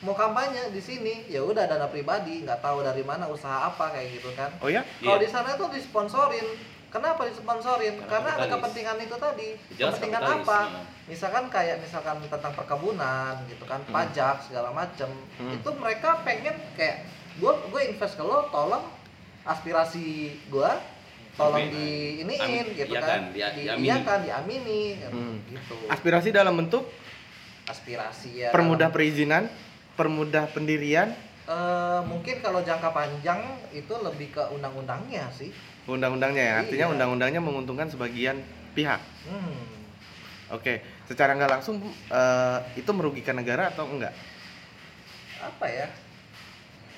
[0.01, 4.07] mau kampanye di sini ya udah dana pribadi nggak tahu dari mana usaha apa kayak
[4.13, 4.51] gitu kan.
[4.59, 5.23] Oh ya kalau Iya.
[5.23, 6.45] di sana tuh disponsorin.
[6.87, 7.99] Kenapa disponsorin?
[7.99, 9.49] Karena karena, ada kepentingan itu tadi.
[9.73, 10.59] Jelas kepentingan kapitalis, apa?
[10.63, 10.83] nah.
[11.05, 15.09] misalkan kayak misalkan tentang perkebunan gitu kan pajak segala macem.
[15.35, 15.51] Hmm.
[15.51, 17.03] itu mereka pengen kayak
[17.35, 18.85] gue gue invest ke lo tolong
[19.43, 20.05] aspirasi
[20.45, 20.71] gue
[21.35, 21.69] tolong Amin.
[21.69, 21.87] di
[22.21, 22.65] iniin Amin.
[22.73, 23.83] gitu Iya kan kan, dia- di, diamini.
[23.83, 25.35] iya kan diamini Hmm.
[25.45, 26.87] gitu aspirasi dalam bentuk
[27.65, 29.43] aspirasi ya permudah dalam- perizinan
[29.93, 31.11] permudah pendirian
[31.45, 33.37] Eh, mungkin kalau jangka panjang
[33.69, 35.53] itu lebih ke undang-undangnya sih
[35.85, 36.93] undang-undangnya ya artinya Iya.
[36.97, 38.41] undang-undangnya menguntungkan sebagian
[38.73, 38.97] pihak
[39.29, 39.53] hmm.
[40.49, 40.73] oke
[41.05, 41.77] secara nggak langsung
[42.09, 44.09] eh, itu merugikan negara atau enggak
[45.37, 45.85] apa ya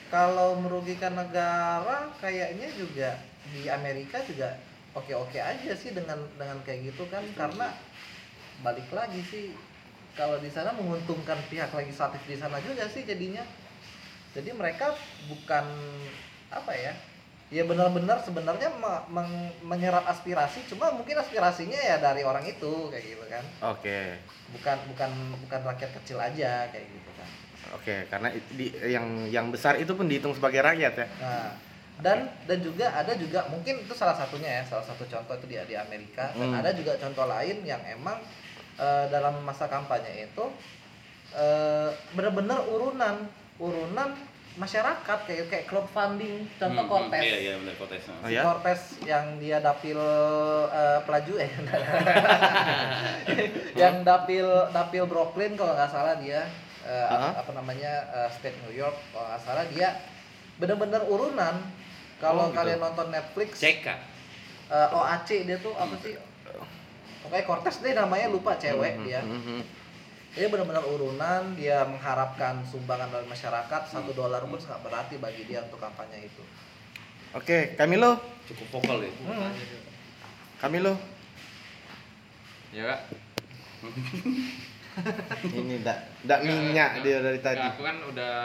[0.08, 3.20] kalau merugikan negara kayaknya juga
[3.52, 4.56] di Amerika juga
[4.96, 7.24] oke-oke aja sih dengan dengan kayak gitu kan.
[7.36, 7.68] Karena
[8.64, 9.46] balik lagi sih
[10.18, 13.44] kalau di sana menguntungkan pihak legislatif di sana juga sih jadinya.
[14.36, 14.96] Jadi mereka
[15.28, 15.66] bukan
[16.48, 16.94] apa ya
[17.48, 23.06] ya benar-benar sebenarnya me- meng- menyerap aspirasi cuma mungkin aspirasinya ya dari orang itu kayak
[23.08, 23.44] gitu kan.
[23.76, 24.20] Oke.
[24.48, 25.12] bukan bukan
[25.44, 27.28] bukan rakyat kecil aja kayak gitu kan
[27.74, 31.08] Oke, karena di, yang yang besar itu pun dihitung sebagai rakyat ya.
[31.20, 31.50] nah
[31.98, 35.58] dan dan juga ada juga mungkin itu salah satunya ya salah satu contoh itu di
[35.66, 36.60] di Amerika dan Hmm.
[36.62, 38.22] ada juga contoh lain yang emang
[38.78, 40.46] eh, dalam masa kampanye itu
[41.34, 43.26] eh, benar-benar urunan
[43.58, 44.14] urunan
[44.58, 48.04] masyarakat kayak kayak crowdfunding contoh Hmm, hmm, kontes Iya, iya benar kontes.
[48.10, 48.42] Oh, si ya?
[48.42, 49.98] Cortez yang dia dapil
[50.70, 51.50] eh, pelaju eh
[53.82, 56.46] yang dapil dapil Brooklyn kalau nggak salah dia
[56.88, 57.44] eh, Aha.
[57.44, 59.90] apa namanya eh, state New York kalau nggak salah dia
[60.58, 61.56] benar-benar urunan
[62.18, 62.58] kalau Oh, gitu.
[62.58, 66.16] kalian nonton Netflix Cek eh, OAC dia tuh apa sih
[67.22, 69.60] pokoknya Cortez deh namanya lupa cewek Mhm, dia mhm.
[70.32, 75.62] dia benar-benar urunan dia mengharapkan sumbangan dari masyarakat satu dolar pun sangat berarti bagi dia
[75.62, 76.44] untuk kampanye itu
[77.36, 78.16] Oke, Camilo,
[78.48, 79.12] cukup vokal ya.
[79.28, 79.52] Hmm.
[80.58, 80.96] Camilo.
[82.72, 83.00] Ya kak.
[85.44, 87.62] Ini ndak ndak minyak dia dari tadi.
[87.64, 88.36] Aku kan udah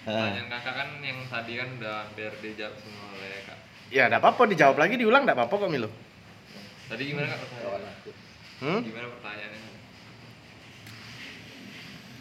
[0.00, 0.32] Ah.
[0.32, 3.58] pertanyaan kakak kan yang tadi kan udah hampir dijawab semua oleh kak.
[3.90, 5.90] Ya, enggak apa-apa dijawab lagi diulang enggak apa-apa kok Milo.
[6.88, 7.92] Tadi gimana kak pertanyaannya?
[8.60, 8.80] Hmm?
[8.80, 9.60] Gimana pertanyaannya?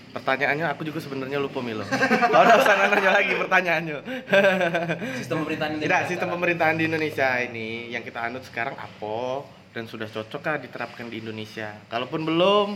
[0.10, 1.86] Pertanyaannya aku juga sebenarnya lupa Milo.
[2.34, 3.97] Oh, udah usah nanya lagi pertanyaannya.
[5.21, 5.82] Sistem pemerintahan ini.
[5.86, 11.08] Tidak, sistem pemerintahan di Indonesia ini yang kita anut sekarang apa dan sudah cocokkah diterapkan
[11.08, 11.77] di Indonesia?
[11.88, 12.67] Kalaupun belum,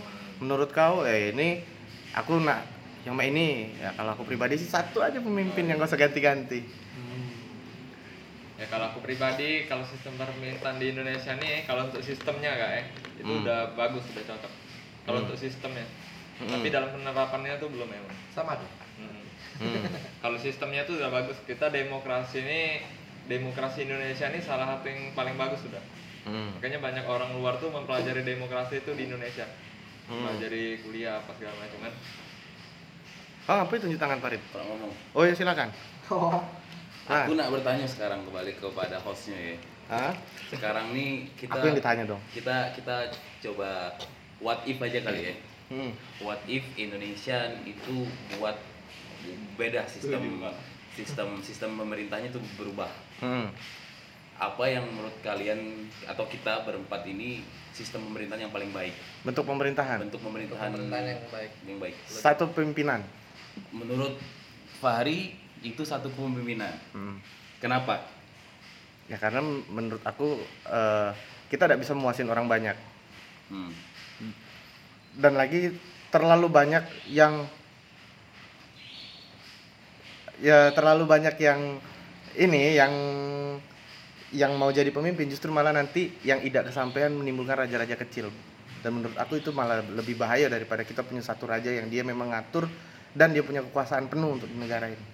[0.44, 1.64] menurut kau eh ini
[2.12, 2.68] aku nak
[3.08, 6.84] yang main ini ya kalau aku pribadi sih satu aja pemimpin yang gak usah ganti-ganti.
[8.54, 12.84] Ya kalau aku pribadi kalau sistem pemerintahan di Indonesia nih kalau untuk sistemnya kak ya
[13.18, 13.42] itu Hmm.
[13.44, 14.54] udah bagus udah cocok.
[15.04, 15.26] Kalau Hmm.
[15.28, 15.84] untuk sistemnya.
[16.38, 16.50] Hmm.
[16.50, 18.16] Tapi dalam penerapannya tuh belum emang.
[18.32, 19.20] sama dong Hmm.
[19.58, 19.84] Hmm.
[20.24, 21.38] Kalau sistemnya tuh udah bagus.
[21.44, 22.62] Kita demokrasi ini
[23.26, 25.82] demokrasi Indonesia ini salah satu yang paling bagus sudah.
[26.24, 26.56] Hmm.
[26.56, 29.50] Makanya banyak orang luar tuh mempelajari demokrasi itu di Indonesia.
[30.08, 30.36] Hmm.
[30.84, 31.94] Kuliah apa segala macam kan.
[33.44, 34.40] Oh, apa itu tunjuk tangan Farid?
[34.56, 34.92] Orang ngomong.
[35.16, 35.70] Oh ya silakan.
[36.12, 36.40] oh
[37.04, 37.28] Nah.
[37.28, 39.56] Aku nak bertanya sekarang kembali kepada hostnya ya.
[39.92, 40.16] Hah?
[40.48, 42.22] Sekarang nih kita Aku yang ditanya dong.
[42.32, 43.12] kita kita
[43.44, 43.92] coba
[44.40, 45.36] what if aja kali ya.
[45.68, 45.92] Hmm.
[46.24, 48.08] What if Indonesia itu
[48.40, 48.56] buat
[49.60, 50.48] beda sistem
[50.96, 52.88] sistem sistem pemerintahnya itu berubah.
[53.20, 53.52] Hmm.
[54.42, 58.94] Apa yang menurut kalian atau kita berempat ini sistem pemerintahan yang paling baik?
[59.24, 59.98] Bentuk pemerintahan.
[60.04, 61.96] Bentuk pemerintahan, pemerintahan yang baik yang baik.
[62.10, 63.06] Satu pimpinan.
[63.70, 64.18] Menurut
[64.82, 66.76] Fahri itu satu kepemimpinan.
[66.92, 67.18] Hmm.
[67.64, 68.04] Kenapa?
[69.08, 69.40] Ya karena
[69.72, 71.12] menurut aku eh,
[71.48, 72.76] kita tidak bisa memuasin orang banyak.
[73.52, 73.76] Hmm.
[75.20, 75.76] dan lagi
[76.10, 77.46] terlalu banyak yang
[80.42, 81.78] ya terlalu banyak yang
[82.34, 82.94] ini yang
[84.34, 88.34] yang mau jadi pemimpin justru malah nanti yang tidak kesampaian menimbulkan raja-raja kecil
[88.84, 92.36] dan menurut aku itu malah lebih bahaya daripada kita punya satu raja yang dia memang
[92.36, 92.68] ngatur
[93.16, 95.06] dan dia punya kekuasaan penuh untuk negara ini.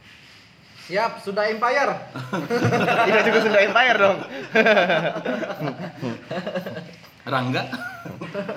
[0.89, 1.93] siap sudah empire
[3.05, 4.17] Ini juga Sunda Empire dong.
[7.29, 7.63] Rangga?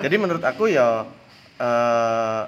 [0.01, 1.05] Jadi menurut aku ya
[1.61, 2.43] eh,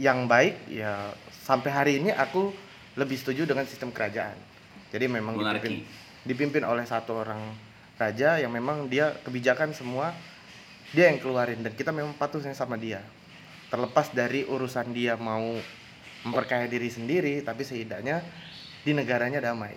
[0.00, 1.12] yang baik ya
[1.44, 2.48] sampai hari ini aku
[2.96, 4.40] lebih setuju dengan sistem kerajaan.
[4.88, 5.84] Jadi memang Monarki.
[6.22, 7.40] Dipimpin, oleh satu orang
[7.98, 10.10] raja yang memang dia kebijakan semua
[10.92, 13.00] dia yang keluarin dan kita memang patuhnya sama dia.
[13.72, 15.56] Terlepas dari urusan dia mau
[16.22, 18.20] memperkaya diri sendiri, tapi setidaknya
[18.84, 19.72] di negaranya damai.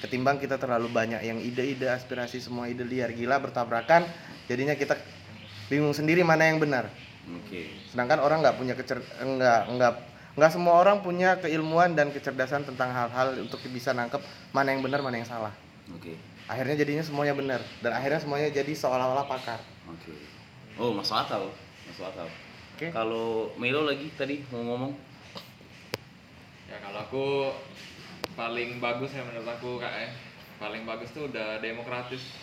[0.00, 4.08] Ketimbang kita terlalu banyak yang ide-ide, aspirasi semua ide liar gila bertabrakan,
[4.48, 4.96] jadinya kita
[5.68, 6.88] bingung sendiri mana yang benar.
[7.28, 7.68] Oke.
[7.92, 9.94] Sedangkan orang nggak punya kecer nggak nggak
[10.34, 14.18] nggak semua orang punya keilmuan dan kecerdasan tentang hal-hal untuk bisa nangkep
[14.50, 15.54] mana yang benar mana yang salah.
[15.94, 16.18] Oke.
[16.50, 19.62] Akhirnya jadinya semuanya benar dan akhirnya semuanya jadi seolah-olah pakar.
[19.86, 20.14] Oke.
[20.74, 21.54] Oh, masuk akal.
[21.86, 22.28] Masuk akal.
[22.74, 22.90] Oke.
[22.90, 24.92] Kalau Milo lagi tadi mau ngomong
[26.64, 27.26] Ya kalau aku
[28.34, 30.10] paling bagus ya menurut aku kak ya.
[30.58, 32.34] Paling bagus tuh udah demokratis.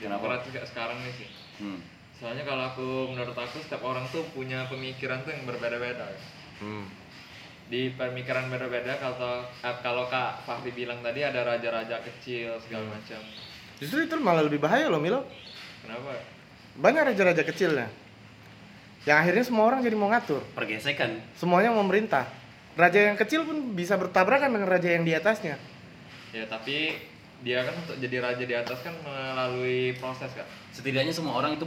[0.00, 0.24] Kenapa?
[0.24, 1.30] Demokratis kayak sekarang nih sih.
[1.60, 1.80] hmm.
[2.16, 6.08] Soalnya kalau aku menurut aku setiap orang tuh punya pemikiran tuh yang berbeda-beda.
[6.08, 6.20] Kak.
[6.64, 6.88] Hmm.
[7.70, 12.94] Di pemikiran berbeda kalau eh, kalau Kak Fahri bilang tadi ada raja-raja kecil segala Hmm.
[12.98, 13.20] macam.
[13.78, 15.22] Justru itu malah lebih bahaya loh Milo.
[15.80, 16.18] Kenapa?
[16.76, 17.86] Banyak raja-raja kecilnya.
[19.00, 20.42] Yang akhirnya semua orang jadi mau ngatur.
[20.52, 21.22] pergesekan.
[21.32, 22.26] Semuanya mau memerintah.
[22.74, 25.56] Raja yang kecil pun bisa bertabrakan dengan raja yang di atasnya.
[26.30, 26.98] Ya tapi
[27.40, 30.44] dia kan untuk jadi raja di atas kan melalui proses kak.
[30.70, 31.64] Setidaknya semua orang itu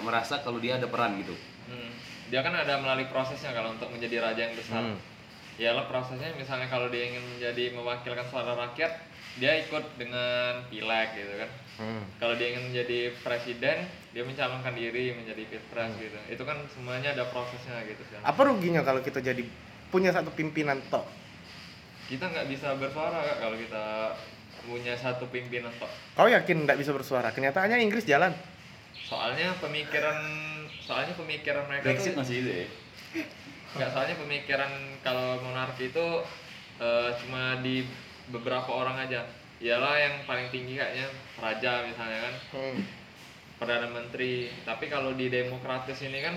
[0.00, 1.34] merasa kalau dia ada peran gitu.
[1.66, 1.92] Hmm.
[2.30, 4.80] Dia kan ada melalui prosesnya kalau untuk menjadi raja yang besar.
[4.80, 4.96] Hmm.
[5.62, 8.98] Iyalah prosesnya misalnya kalau dia ingin menjadi mewakilkan suara rakyat,
[9.38, 11.50] dia ikut dengan pileg gitu kan.
[11.78, 12.02] Hmm.
[12.18, 16.18] Kalau dia ingin menjadi presiden, dia mencalonkan diri menjadi pilpres gitu.
[16.26, 18.18] Itu kan semuanya ada prosesnya gitu sih.
[18.26, 19.46] Apa ruginya kalau kita jadi
[19.94, 21.06] punya satu pimpinan tok?
[22.10, 23.84] Kita nggak bisa bersuara Kak, kalau kita
[24.66, 25.94] punya satu pimpinan tok.
[26.18, 27.30] Kau yakin nggak bisa bersuara?
[27.30, 28.34] Kenyataannya Inggris jalan.
[28.98, 30.18] Soalnya pemikiran
[30.82, 32.66] soalnya pemikiran mereka Brexit tuh masih itu ya
[33.72, 36.06] nggak soalnya pemikiran kalau monarki itu
[36.78, 37.86] eh, cuma di
[38.28, 39.22] beberapa orang aja.
[39.62, 41.06] Iyalah yang paling tinggi kayaknya
[41.38, 42.78] raja misalnya kan, Hmm.
[43.56, 44.50] perdana menteri.
[44.62, 46.34] Tapi kalau di demokratis ini kan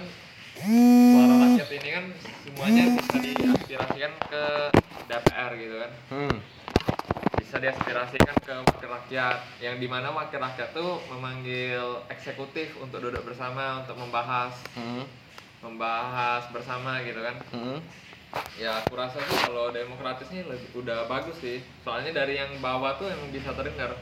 [0.55, 2.05] suara rakyat ini kan
[2.39, 4.43] semuanya bisa diaspirasikan ke
[5.05, 5.91] DPR gitu kan.
[6.09, 6.37] Hmm.
[7.35, 13.21] bisa diaspirasikan ke wakil rakyat yang di mana wakil rakyat tuh memanggil eksekutif untuk duduk
[13.21, 15.05] bersama untuk membahas Hmm.
[15.59, 17.79] Membahas bersama gitu kan Hmm.
[18.55, 22.95] ya aku rasa sih kalau demokratis ini lebih, udah bagus sih soalnya dari yang bawah
[22.95, 23.95] tuh emang bisa terdengar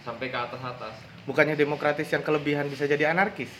[0.00, 3.52] sampai ke atas atas Bukannya demokratis yang kelebihan bisa jadi anarkis?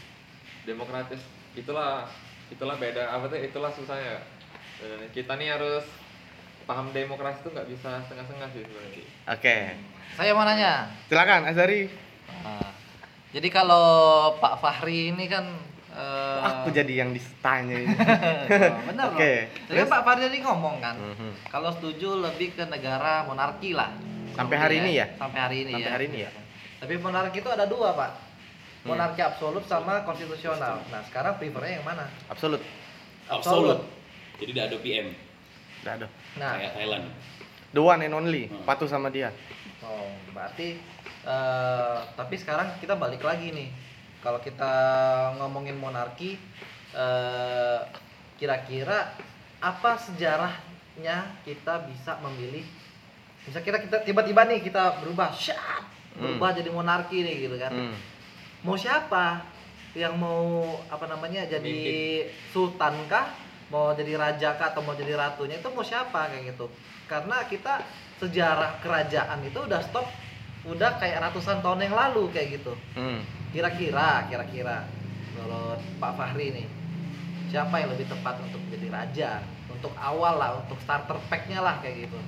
[0.63, 1.21] demokratis
[1.53, 2.09] itulah
[2.49, 4.21] itulah beda apa tuh itulah susahnya
[4.77, 5.85] Dan kita nih harus
[6.63, 9.57] paham demokrasi tuh nggak bisa setengah-setengah sih sebenarnya Oke.
[10.11, 10.91] Saya mau nanya.
[11.07, 11.87] Silakan Azari.
[12.43, 12.73] Nah,
[13.31, 13.87] jadi kalau
[14.37, 15.47] Pak Fahri ini kan
[15.91, 17.95] eh, Aku jadi yang ditanya ini.
[18.71, 19.19] Oh, benar loh.
[19.19, 19.33] Oke,
[19.67, 19.89] Jadi terus?
[19.89, 21.31] Pak Fahri tadi ngomong kan, Mhm.
[21.49, 23.91] kalau setuju lebih ke negara monarki lah.
[24.33, 25.07] Sampai hari ini ya?
[25.15, 25.93] Sampai hari ini Sampai ya.
[25.93, 26.31] hari ini ya?
[26.81, 28.11] Tapi monarki itu ada dua pak.
[28.81, 28.95] Hmm.
[28.95, 30.81] Monarki absolut sama konstitusional.
[30.89, 32.09] Nah sekarang prefernya yang mana?
[32.27, 32.63] Absolut.
[33.29, 33.79] absolut
[34.41, 35.07] jadi tidak ada PM
[35.81, 36.07] Nggak ada.
[36.35, 37.05] Nah, kayak Thailand
[37.71, 38.45] The one and only.
[38.49, 38.65] Hmm.
[38.65, 39.31] Patuh sama dia.
[39.81, 40.81] oh, berarti
[41.23, 43.69] eh, tapi sekarang kita balik lagi nih.
[44.21, 44.73] Kalau kita
[45.41, 46.37] ngomongin monarki,
[46.93, 47.81] eh,
[48.37, 49.17] kira-kira
[49.61, 52.65] apa sejarahnya kita bisa memilih?
[53.49, 55.85] Bisa kira kita tiba-tiba nih kita berubah, syat,
[56.17, 57.73] berubah jadi monarki nih gitu kan?
[57.73, 57.97] Hmm.
[58.61, 59.41] Mau siapa
[59.97, 61.77] yang mau apa namanya jadi
[62.53, 63.33] sultan kah?
[63.73, 66.69] Mau jadi raja kah atau mau jadi ratunya itu mau siapa kayak gitu?
[67.09, 67.81] Karena kita
[68.21, 70.05] sejarah kerajaan itu udah stop
[70.69, 72.77] udah kayak ratusan tahun yang lalu kayak gitu.
[72.93, 73.25] Hmm.
[73.51, 74.87] Kira-kira, kira-kira
[75.35, 76.67] menurut Pak Fahri nih,
[77.51, 79.31] siapa yang lebih tepat untuk menjadi raja?
[79.71, 82.19] Untuk awal lah, untuk starter pack-nya lah kayak gitu.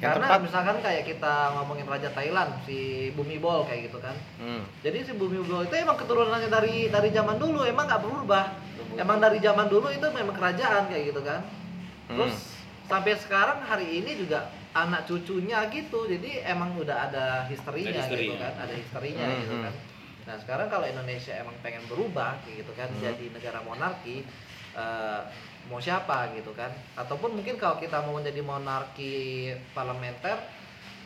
[0.00, 0.40] Yang Karena tepat.
[0.48, 4.16] misalkan kayak kita ngomongin raja Thailand, si Bumibol kayak gitu kan.
[4.40, 4.64] Hmm.
[4.80, 8.44] Jadi si Bumibol itu emang keturunannya dari dari zaman dulu, emang nggak berubah.
[8.96, 11.44] Emang dari zaman dulu itu memang kerajaan kayak gitu kan.
[12.08, 12.56] Terus
[12.88, 18.34] sampai sekarang hari ini juga anak cucunya gitu jadi emang udah ada historinya Ada gitu
[18.34, 18.38] historinya.
[18.38, 19.64] kan ada historinya Hmm, gitu hmm.
[19.66, 19.74] kan
[20.28, 23.02] nah sekarang kalau Indonesia emang pengen berubah gitu kan Hmm.
[23.02, 24.22] jadi negara monarki
[24.72, 25.22] eh,
[25.66, 29.14] mau siapa gitu kan ataupun mungkin kalau kita mau menjadi monarki
[29.74, 30.38] parlementer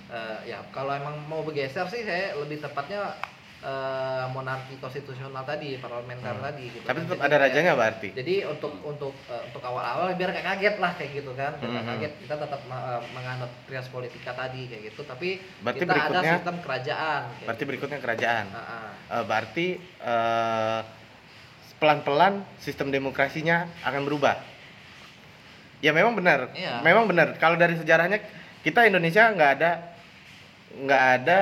[0.09, 3.17] eh, ya kalau emang mau bergeser sih saya lebih tepatnya
[3.65, 6.45] eh, monarki konstitusional tadi parlementer Hmm.
[6.45, 7.05] tadi gitu Tapi kan.
[7.07, 8.09] tetap Jadi ada rajanya berarti.
[8.13, 11.87] jadi untuk untuk eh, untuk awal-awal biar nggak kaget lah kayak gitu kan biar Mhm.
[11.89, 16.57] kaget kita tetap eh, menganut trias politika tadi kayak gitu tapi Berarti kita ada sistem
[16.61, 17.69] kerajaan Berarti gitu.
[17.71, 18.47] berikutnya kerajaan.
[18.51, 18.93] Ah.
[19.11, 20.81] Eh, berarti eh,
[21.75, 24.37] pelan-pelan sistem demokrasinya akan berubah.
[25.81, 26.49] Ya memang benar.
[26.53, 26.81] Iya.
[26.81, 27.37] Memang benar.
[27.37, 28.21] Kalau dari sejarahnya
[28.61, 29.71] kita Indonesia nggak ada
[30.75, 31.39] nggak ada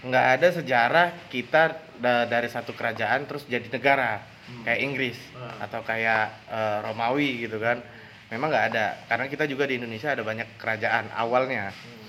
[0.00, 1.62] nggak ada sejarah kita
[1.96, 4.64] da- dari satu kerajaan terus jadi negara Hmm.
[4.64, 5.60] kayak Inggris Hmm.
[5.60, 7.82] atau kayak eh, Romawi gitu kan.
[8.28, 11.68] Memang nggak ada karena kita juga di Indonesia ada banyak kerajaan awalnya.
[11.68, 12.08] Hmm.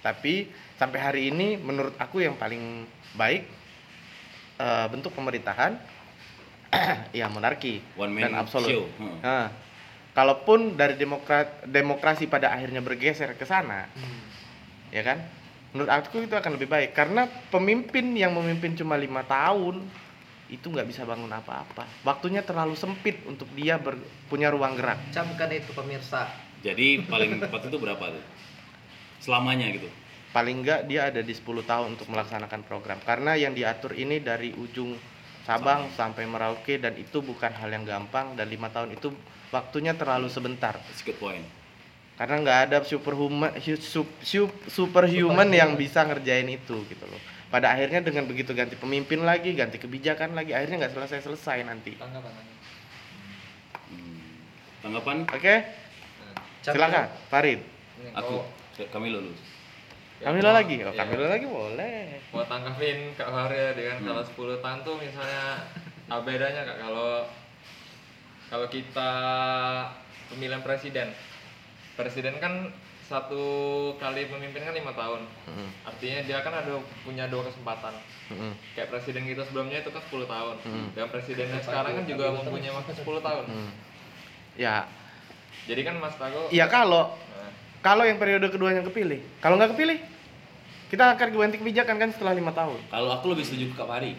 [0.00, 2.82] Tapi sampai hari ini menurut aku yang paling
[3.14, 3.44] baik
[4.56, 5.78] eh, bentuk pemerintahan
[7.12, 8.68] ya monarki one dan absolut.
[8.68, 9.18] show Hmm.
[9.20, 9.46] Nah,
[10.10, 14.20] kalaupun dari demokrat demokrasi pada akhirnya bergeser ke sana, Hmm.
[14.90, 15.18] ya kan?
[15.70, 19.86] Menurut aku itu akan lebih baik karena pemimpin yang memimpin cuma lima tahun
[20.50, 21.86] itu nggak bisa bangun apa-apa.
[22.02, 24.98] Waktunya terlalu sempit untuk dia ber- punya ruang gerak.
[25.14, 26.26] camkan itu pemirsa
[26.60, 28.24] jadi paling tepat itu berapa tuh
[29.20, 29.88] selamanya gitu
[30.30, 33.02] Paling nggak dia ada di 10 tahun untuk melaksanakan program.
[33.02, 34.94] Karena yang diatur ini dari ujung
[35.42, 39.10] Sabang sampai Merauke dan itu bukan hal yang gampang dan lima tahun itu
[39.50, 40.78] waktunya terlalu sebentar.
[40.86, 41.42] that's good point
[42.20, 47.16] karena nggak ada superhuman hu- sup- sup- superhuman yang bisa ngerjain itu gitu loh.
[47.48, 51.96] Pada akhirnya dengan begitu ganti pemimpin lagi ganti kebijakan lagi akhirnya nggak selesai selesai nanti.
[51.96, 52.44] Oke tanggapan tanggapan.
[53.88, 54.20] Hmm.
[54.84, 55.16] tanggapan?
[56.60, 56.76] Camkan.
[56.76, 57.60] silakan Farid.
[58.12, 58.44] Aku
[58.92, 59.40] kami lulus
[60.20, 60.74] ya, Kamilo kalau- lagi?
[60.78, 62.00] Oh ya, Kamilo lagi boleh.
[62.30, 64.06] Mau tanggapin Kak Fahri ya dengan Hmm.
[64.06, 65.44] kalau 10 tahun tuh misalnya
[66.12, 67.24] apa bedanya Kak kalau
[68.52, 69.10] kalau kita
[70.28, 71.08] pemilihan presiden
[72.00, 72.72] presiden kan
[73.10, 73.44] satu
[73.98, 75.26] kali pemimpin kan lima tahun.
[75.50, 77.92] Mm, artinya dia kan ada punya dua kesempatan.
[78.32, 80.56] Mm, kayak presiden kita sebelumnya itu kan 10 tahun.
[80.62, 80.88] Hmm.
[80.94, 83.44] dan presidennya sekarang kan juga mempunyai masa 10 tahun.
[83.50, 83.70] Mm.
[84.54, 84.86] Ya,
[85.66, 87.50] jadi kan Mas Tago ya kalau nah,
[87.82, 89.98] kalau yang periode keduanya kepilih, kalau nggak kepilih,
[90.94, 92.78] kita akan ganti kebijakan kan setelah lima tahun.
[92.94, 94.14] Kalau aku lebih setuju ke Kak Fahri.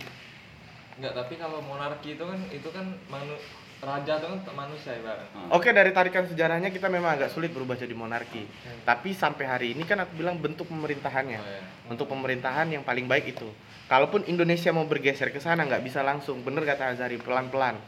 [0.99, 3.39] Enggak, tapi kalau monarki itu kan itu kan manu
[3.81, 5.25] raja itu kan manusia ibarat.
[5.33, 5.49] Hmm.
[5.57, 8.45] Oke dari tarikan sejarahnya kita memang agak sulit berubah jadi monarki.
[8.85, 11.39] Tapi sampai hari ini kan aku bilang bentuk pemerintahannya.
[11.41, 11.61] Oh, iya.
[11.89, 13.49] Untuk pemerintahan yang paling baik itu.
[13.89, 16.45] Kalaupun Indonesia mau bergeser ke sana nggak bisa langsung.
[16.45, 17.81] Bener kata Azari pelan-pelan.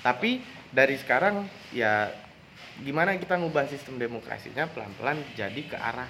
[0.00, 0.40] Tapi
[0.72, 1.44] dari sekarang
[1.76, 2.08] ya
[2.80, 6.08] gimana kita ngubah sistem demokrasinya pelan-pelan jadi ke arah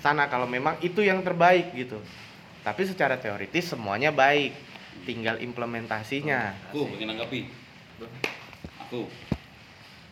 [0.00, 1.98] sana kalau memang itu yang terbaik gitu.
[2.62, 4.52] Tapi secara teoritis semuanya baik.
[5.00, 6.70] Tinggal implementasinya.
[6.70, 7.48] Aku pengen nanggapi.
[8.90, 9.06] Aku.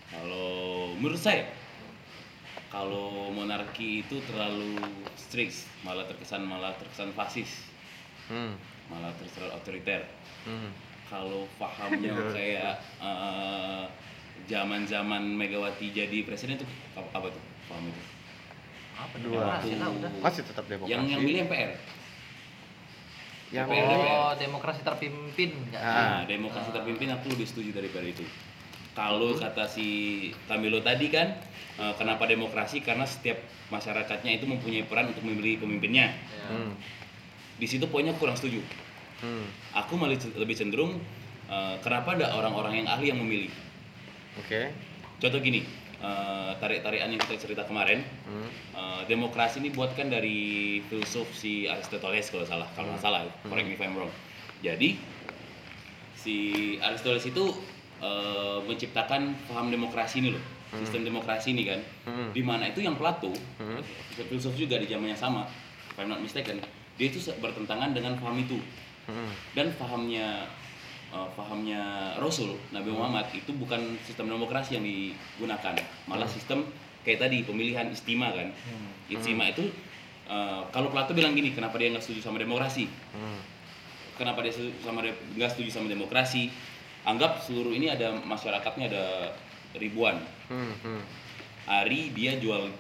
[0.07, 0.55] Kalau
[0.95, 1.51] menurut saya
[2.71, 4.79] kalau monarki itu terlalu
[5.19, 7.67] strict, malah terkesan malah terkesan fasis,
[8.31, 8.55] Hmm.
[8.87, 10.07] malah terkesan otoriter.
[10.47, 10.71] Hmm.
[11.11, 13.85] Kalau pahamnya kayak eh,
[14.47, 17.43] zaman-zaman Megawati jadi presiden itu apa, apa tuh?
[17.67, 18.03] Paham itu?
[18.95, 19.27] apa Dua.
[19.27, 20.95] demokrasi lah udah Masih tetap demokrasi.
[20.95, 21.71] Yang yang milih MPR.
[23.51, 24.07] Yang DPR.
[24.07, 25.51] oh demokrasi terpimpin?
[25.75, 25.83] Ah.
[25.83, 28.23] Nah, demokrasi terpimpin aku lebih setuju daripada itu.
[28.99, 29.87] Kalau kata si
[30.51, 31.31] Tamilo tadi kan,
[31.79, 32.83] eh, kenapa demokrasi?
[32.83, 33.39] Karena setiap
[33.71, 36.11] masyarakatnya itu mempunyai peran untuk memilih pemimpinnya.
[36.11, 36.47] Ya.
[36.51, 36.75] Hmm.
[37.63, 38.59] Di situ poinnya kurang setuju.
[39.23, 39.47] Hmm.
[39.79, 40.99] Aku malah lebih cenderung
[41.47, 43.55] eh, kenapa ada orang-orang yang ahli yang memilih.
[44.37, 44.69] Oke.
[45.23, 45.63] Contoh gini,
[46.03, 48.51] eh, tarik-tarikan yang kita cerita kemarin, Hmm.
[48.75, 53.79] eh, demokrasi ini buatkan dari filsuf si Aristoteles kalau salah, kalau nggak salah, correct me
[53.79, 54.11] if I'm wrong.
[54.61, 54.99] Jadi
[56.19, 56.37] si
[56.83, 57.55] Aristoteles itu
[57.99, 62.29] eh, menciptakan paham demokrasi ini loh, sistem demokrasi ini kan, Hmm.
[62.31, 63.83] di mana itu yang Plato, Hmm.
[64.21, 65.45] filsuf juga di zamannya sama,
[65.85, 66.63] if I'm not mistaken,
[66.95, 68.59] dia itu bertentangan dengan paham itu.
[69.05, 69.33] Hmm.
[69.53, 70.45] dan pahamnya
[71.09, 71.81] eh, pahamnya
[72.19, 75.73] Rasul Nabi Muhammad itu bukan sistem demokrasi yang digunakan
[76.05, 76.69] malah sistem
[77.01, 78.53] kayak tadi pemilihan istima kan.
[79.09, 79.65] Istima itu
[80.27, 82.85] eh, kalau Plato bilang gini kenapa dia nggak setuju sama demokrasi?
[83.11, 83.41] Hmm.
[84.13, 86.53] kenapa dia setuju sama de- nggak setuju sama demokrasi
[87.05, 89.05] anggap seluruh ini ada masyarakatnya ada
[89.77, 90.73] ribuan Hmm.
[90.81, 91.03] Hmm.
[91.69, 92.73] Ari dia jual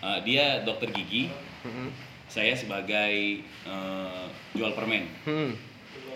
[0.00, 1.28] eh, dia dokter gigi
[1.62, 1.90] Hmm.
[2.26, 5.52] saya sebagai eh, jual permen Hmm.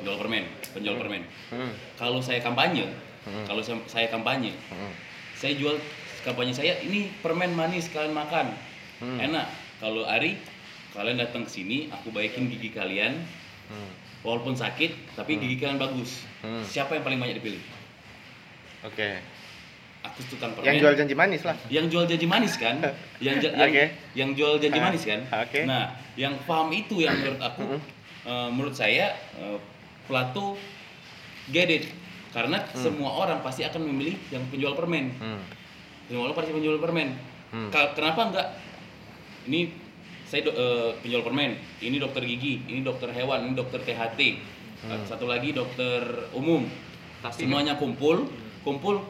[0.01, 1.73] jual permen penjual permen Hmm.
[1.99, 2.87] kalau saya kampanye
[3.27, 3.45] Hmm.
[3.45, 4.93] kalau saya, saya kampanye Hmm.
[5.35, 5.75] saya jual
[6.23, 8.55] kampanye saya ini permen manis kalian makan
[9.03, 9.19] Hmm.
[9.21, 9.47] enak
[9.79, 10.39] kalau Ari
[10.95, 13.27] kalian datang ke sini aku baikin gigi kalian
[13.67, 13.91] Hmm.
[14.27, 16.27] Walaupun sakit tapi gigi kalian bagus.
[16.43, 16.61] Hmm.
[16.61, 17.63] siapa yang paling banyak dipilih?
[18.83, 19.23] Oke.
[20.03, 20.67] aku tukang permen.
[20.69, 21.57] Yang jual janji manis lah.
[21.67, 22.79] yang jual janji manis kan?
[23.19, 23.71] Yang ja- yang,
[24.15, 25.21] yang jual janji Ah, manis kan?
[25.25, 25.61] oke.
[25.63, 25.85] nah
[26.15, 27.67] yang paham itu yang menurut aku
[28.25, 29.59] eh, menurut saya eh,
[30.05, 30.55] Plato
[31.49, 31.91] get it.
[32.31, 35.11] Karena semua orang pasti akan memilih yang penjual permen.
[35.17, 35.43] Hmm.
[36.05, 37.11] semua orang pasti penjual permen.
[37.49, 37.71] Hmm.
[37.71, 38.49] Ka- kenapa enggak?
[39.45, 39.86] Ini
[40.27, 41.55] saya do- eh, penjual permen.
[41.79, 44.21] Ini dokter gigi ini dokter hewan ini dokter THT
[44.77, 45.03] Hmm.
[45.09, 46.69] satu lagi dokter umum.
[47.25, 48.29] Tapi semuanya kumpul
[48.61, 49.01] kumpul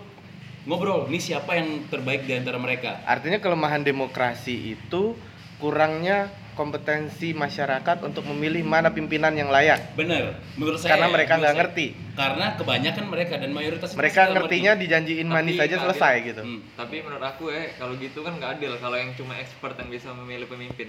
[0.65, 1.11] ngobrol.
[1.11, 3.03] Ini siapa yang terbaik di antara mereka?
[3.03, 5.19] Artinya kelemahan demokrasi itu
[5.59, 9.93] kurangnya kompetensi masyarakat untuk memilih mana pimpinan yang layak.
[9.93, 11.87] bener menurut saya Karena mereka nggak ngerti.
[12.17, 14.83] karena kebanyakan mereka dan mayoritas Mereka ngertinya ngerti.
[14.83, 16.27] dijanjiin Tapi manis aja selesai adil.
[16.27, 16.43] gitu.
[16.43, 16.61] Hmm.
[16.75, 20.09] Tapi menurut aku ya kalau gitu kan nggak adil kalau yang cuma expert yang bisa
[20.11, 20.89] memilih pemimpin.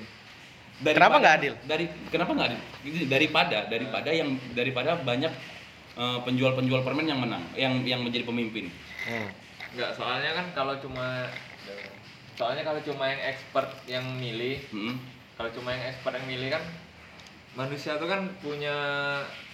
[0.80, 1.54] Kenapa nggak adil?
[1.64, 5.34] dari kenapa nggak adil Gini, daripada daripada yang daripada banyak
[5.98, 8.72] eh, penjual-penjual permen yang menang yang yang menjadi pemimpin
[9.04, 9.30] Hmm.
[9.70, 11.28] Nggak, soalnya kan kalau cuma
[12.34, 14.96] soalnya kalau cuma yang expert yang milih, Hmm.
[15.38, 16.64] Kalau cuma yang expert yang milih kan
[17.54, 18.74] manusia tuh kan punya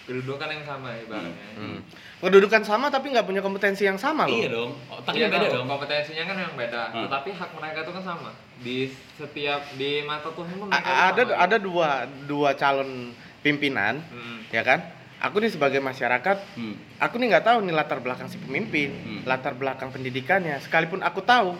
[0.04, 1.48] kedudukan yang sama ibaratnya.
[1.54, 1.80] Hmm.
[2.20, 4.32] Kedudukan sama tapi nggak punya kompetensi yang sama loh.
[4.34, 6.82] iya dong otaknya Iya beda dong Kompetensinya kan yang beda.
[6.90, 7.02] Hmm.
[7.04, 8.30] Tetapi hak mereka tuh kan sama.
[8.58, 11.36] Di setiap di mata Tuhan pun A- tuh ada sama.
[11.38, 11.90] ada dua
[12.24, 14.44] dua calon pimpinan, Hmm.
[14.50, 14.80] ya kan?
[15.22, 16.76] Aku nih sebagai masyarakat, Hmm.
[16.98, 19.20] aku nih nggak tahu nih latar belakang si pemimpin, Hmm.
[19.24, 20.60] latar belakang pendidikannya.
[20.60, 21.56] Sekalipun aku tahu,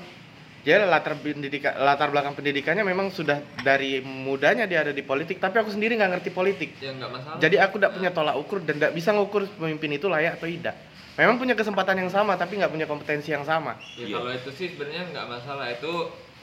[0.64, 5.60] dia latar pendidikan latar belakang pendidikannya memang sudah dari mudanya dia ada di politik, tapi
[5.60, 6.80] aku sendiri nggak ngerti politik.
[6.80, 7.36] Ya nggak masalah.
[7.36, 10.72] Jadi aku tidak punya tolak ukur dan tidak bisa ngukur pemimpin itu layak atau tidak.
[11.14, 13.76] Memang punya kesempatan yang sama tapi nggak punya kompetensi yang sama.
[13.94, 15.92] Ya kalau itu sih sebenarnya nggak masalah itu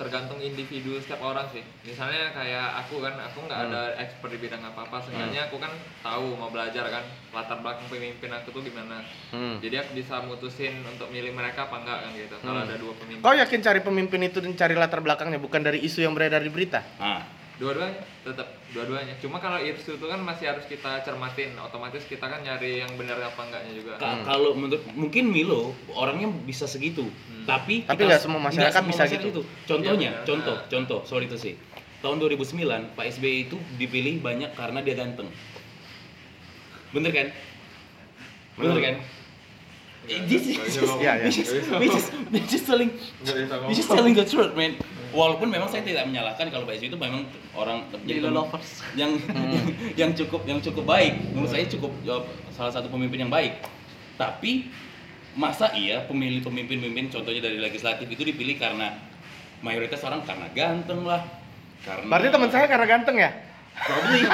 [0.02, 3.70] tergantung individu setiap orang sih misalnya kayak aku kan aku nggak Hmm.
[3.70, 5.70] ada expert di bidang apa apa seenggaknya aku kan
[6.02, 9.62] tahu mau belajar kan latar belakang pemimpin aku tuh gimana Hmm.
[9.62, 12.66] jadi aku bisa mutusin untuk milih mereka apa enggak kan gitu kalau Hmm.
[12.66, 16.02] ada dua pemimpin Kau yakin cari pemimpin itu dan cari latar belakangnya bukan dari isu
[16.02, 16.82] yang beredar di berita?
[16.98, 17.22] Nah,
[17.62, 22.42] dua-duanya tetap dua-duanya cuma kalau isu itu kan masih harus kita cermatin otomatis kita kan
[22.42, 24.26] nyari yang benar apa enggaknya juga Ka- Hmm.
[24.26, 27.06] kalau menurut mungkin Milo orangnya bisa segitu,
[27.44, 29.30] tapi Tapi kita- nggak semua masyarakat semua bisa masyarakat gitu.
[29.30, 29.42] itu.
[29.64, 30.26] Contohnya, Iya, benar.
[30.26, 30.68] contoh, Nah.
[30.68, 31.54] contoh, sorry itu sih.
[32.02, 35.30] Tahun 2009 Pak SBY itu dipilih banyak karena dia ganteng.
[36.92, 37.28] Bener kan?
[38.58, 38.82] Bener Bener.
[38.84, 38.96] kan?
[38.98, 39.20] Nggak,
[40.02, 40.58] Eh, This is.
[40.98, 41.14] Iya, iya.
[41.30, 42.90] this is, this is, this is telling,
[43.70, 44.74] this is telling the truth, man.
[45.12, 48.80] Walaupun memang saya tidak menyalahkan kalau Pak SBY itu memang orang jadi lovers.
[48.96, 49.20] yang
[50.00, 52.24] yang cukup yang cukup baik menurut saya cukup uh,
[52.56, 53.60] salah satu pemimpin yang baik
[54.16, 54.72] tapi
[55.36, 58.96] masa iya pemilih pemimpin-pemimpin contohnya dari legislatif itu dipilih karena
[59.60, 61.24] mayoritas orang karena ganteng lah
[61.84, 63.32] karena Berarti teman saya karena ganteng ya?
[63.72, 64.22] Probably.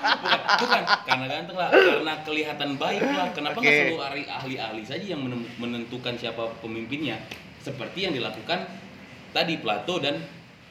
[0.00, 3.80] bukan, bukan karena ganteng lah karena kelihatan baik lah kenapa nggak Oke.
[3.84, 5.20] selalu ahli- ahli-ahli saja yang
[5.60, 7.20] menentukan siapa pemimpinnya
[7.60, 8.64] seperti yang dilakukan
[9.30, 10.18] tadi Plato dan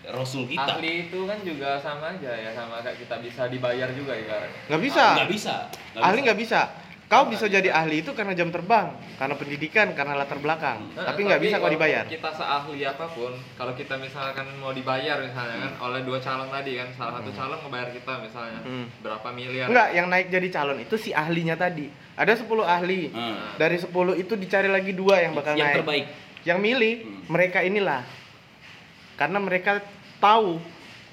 [0.02, 4.16] Rasul kita ahli itu kan juga sama aja ya sama kayak kita bisa dibayar juga
[4.16, 5.06] ya Nggak bisa.
[5.16, 5.56] nggak bisa
[5.94, 6.26] nggak ahli bisa.
[6.26, 6.62] nggak bisa.
[7.10, 10.94] Kau bisa jadi ahli itu karena jam terbang, karena pendidikan, karena latar belakang.
[10.94, 12.04] Nah, Tapi nggak bisa kau walaupun dibayar.
[12.06, 16.78] Kita seahli apa pun, kalau kita misalkan mau dibayar misalnya kan oleh dua calon tadi
[16.78, 18.86] kan, salah satu calon ngebayar kita misalnya Hmm.
[19.02, 19.66] berapa miliar.
[19.66, 21.90] Enggak, yang naik jadi calon itu si ahlinya tadi.
[22.14, 23.10] Ada 10 ahli.
[23.10, 23.58] Hmm.
[23.58, 25.78] Dari 10 itu dicari lagi dua yang bakal yang naik.
[25.82, 26.06] terbaik
[26.46, 27.22] Yang milih Hmm.
[27.26, 28.02] mereka inilah.
[29.20, 29.84] Karena mereka
[30.18, 30.64] tahu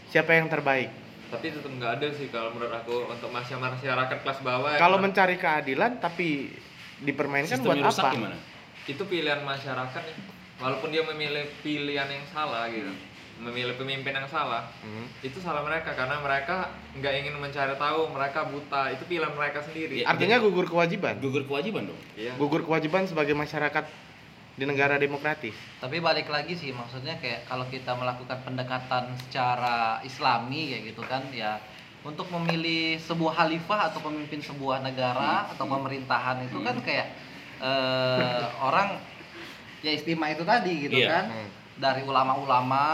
[0.08, 0.88] siapa yang terbaik.
[1.26, 4.70] Tapi tetap nggak ada sih kalau menurut aku untuk masyarakat kelas bawah.
[4.70, 6.54] ya, Kalau mencari keadilan tapi
[7.02, 8.14] dipermainkan buat rusak apa?
[8.14, 8.38] gimana
[8.86, 10.16] itu pilihan masyarakat ya.
[10.56, 12.88] Walaupun dia memilih pilihan yang salah gitu,
[13.36, 15.04] memilih pemimpin yang salah, Hmm.
[15.20, 18.88] itu salah mereka karena mereka nggak ingin mencari tahu, mereka buta.
[18.88, 20.00] Itu pilihan mereka sendiri.
[20.00, 20.06] Iya.
[20.08, 21.18] Artinya gugur kewajiban.
[21.18, 22.38] gugur kewajiban dong Iya.
[22.38, 23.84] Gugur kewajiban sebagai masyarakat
[24.56, 25.52] di negara demokratis.
[25.76, 31.28] Tapi balik lagi sih maksudnya kayak kalau kita melakukan pendekatan secara islami kayak gitu kan
[31.28, 31.60] ya
[32.00, 37.12] untuk memilih sebuah khalifah atau pemimpin sebuah negara atau pemerintahan itu kan kayak
[37.60, 38.96] eh, orang
[39.84, 41.08] ya istimewa itu tadi gitu Iya.
[41.12, 41.50] kan Hmm.
[41.76, 42.84] Dari ulama-ulama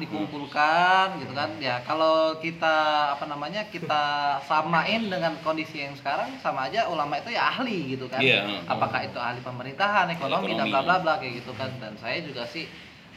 [0.00, 1.50] dikumpulkan gitu kan.
[1.60, 2.76] Ya kalau kita
[3.12, 4.02] apa namanya kita
[4.44, 8.20] samain dengan kondisi yang sekarang sama aja ulama itu ya ahli gitu kan.
[8.20, 8.64] Iya, hmm.
[8.64, 10.72] apakah itu ahli pemerintahan ekonomi, dan Ekonomi.
[10.72, 11.68] bla bla bla kayak gitu kan.
[11.76, 12.64] Dan saya juga sih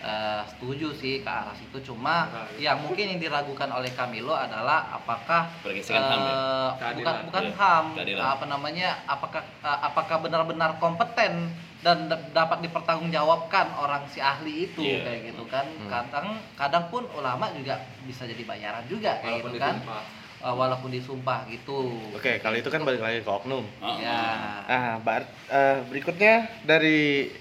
[0.03, 1.79] eh, setuju sih ke arah situ.
[1.87, 2.27] Cuma
[2.59, 6.35] yang mungkin yang diragukan oleh Camilo adalah apakah Pergeseran HAM ya?
[6.35, 7.85] eh, bukan bukan Iya, HAM.
[7.95, 8.23] Keadilan.
[8.27, 11.47] apa namanya apakah eh, apakah benar-benar kompeten
[11.83, 15.03] dan da- dapat dipertanggungjawabkan orang si ahli itu Iya.
[15.03, 15.87] kayak gitu kan Hmm.
[15.87, 20.03] kadang kadang pun ulama juga bisa jadi bayaran juga kayak Walaupun gitu kan disumpah.
[20.39, 21.79] Eh, walaupun disumpah gitu
[22.13, 23.63] Oke, kalau itu kan balik lagi ke oknum.
[23.77, 24.19] Ah, ya
[24.65, 27.31] Ah, bar- eh, berikutnya dari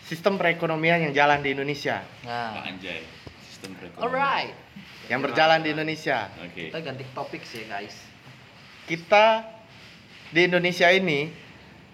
[0.00, 3.00] sistem perekonomian yang jalan di Indonesia, ah, nah anjay
[3.40, 4.52] sistem perekonomian alright
[5.06, 6.28] yang berjalan di Indonesia.
[6.36, 7.96] oke kita ganti topik sih guys
[8.84, 9.40] Kita
[10.28, 11.32] di Indonesia ini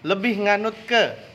[0.03, 1.30] lebih nganut ke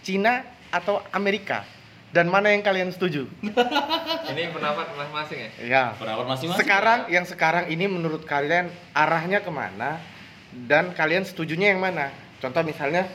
[0.00, 1.64] Cina atau Amerika?
[2.10, 3.30] Dan mana yang kalian setuju?
[4.30, 5.50] Ini pendapat masing-masing ya.
[5.62, 5.84] Ya.
[5.94, 10.02] pendapat masing-masing Sekarang yang sekarang ini menurut kalian arahnya ke mana?
[10.50, 12.10] Dan kalian setujunya yang mana?
[12.42, 13.06] Contoh misalnya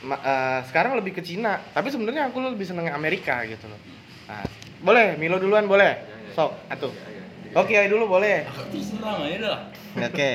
[0.00, 0.16] Hmm.
[0.16, 3.76] eh, sekarang lebih ke Cina, tapi sebenarnya aku lebih seneng Amerika gitu loh.
[4.24, 4.48] Nah,
[4.80, 6.00] boleh, Milo duluan boleh.
[6.32, 6.88] Sok, atuh.
[7.52, 8.48] Oke, Ari dulu boleh.
[8.48, 8.72] Aku
[9.28, 9.62] ya udah lah
[10.08, 10.30] Oke.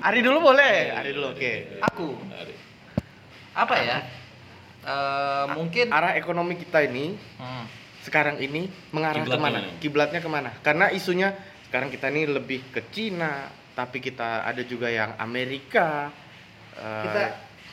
[0.00, 0.74] Ari dulu boleh.
[0.96, 1.52] Ari dulu, oke.
[1.84, 2.54] aku Ada.
[3.58, 3.96] apa ya
[4.80, 7.66] Eh, mungkin Arah ekonomi kita ini Hmm.
[8.00, 9.58] sekarang ini mengarah Kiblatnya ke mana?
[9.60, 9.78] mana?
[9.78, 10.50] Kiblatnya ke mana?
[10.60, 11.34] Karena isunya
[11.66, 16.08] sekarang kita ini lebih ke Cina, tapi kita ada juga yang Amerika.
[16.74, 17.20] eh, kita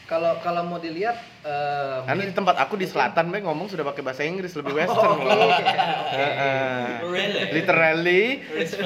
[0.06, 4.02] kalau kalau mau dilihat eh, karena di tempat aku di selatan, Be, ngomong sudah pakai
[4.02, 5.14] bahasa Inggris lebih western.
[5.16, 5.24] oke.
[5.24, 5.50] loh.
[6.12, 6.86] Eh, eh.
[7.06, 7.42] Really?
[7.54, 8.24] Literally.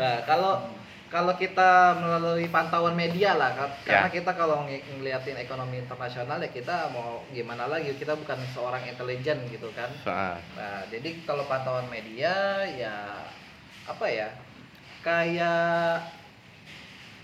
[0.00, 0.64] Nah, kalau
[1.10, 4.14] kalau kita melalui pantauan media lah kan- karena Ya.
[4.14, 9.42] kita kalau ng- ngeliatin ekonomi internasional ya kita mau gimana lagi kita bukan seorang intelijen
[9.48, 10.38] gitu kan Soal.
[10.54, 12.30] nah jadi kalau pantauan media
[12.64, 13.26] ya
[13.84, 14.30] apa ya
[15.02, 16.06] kayak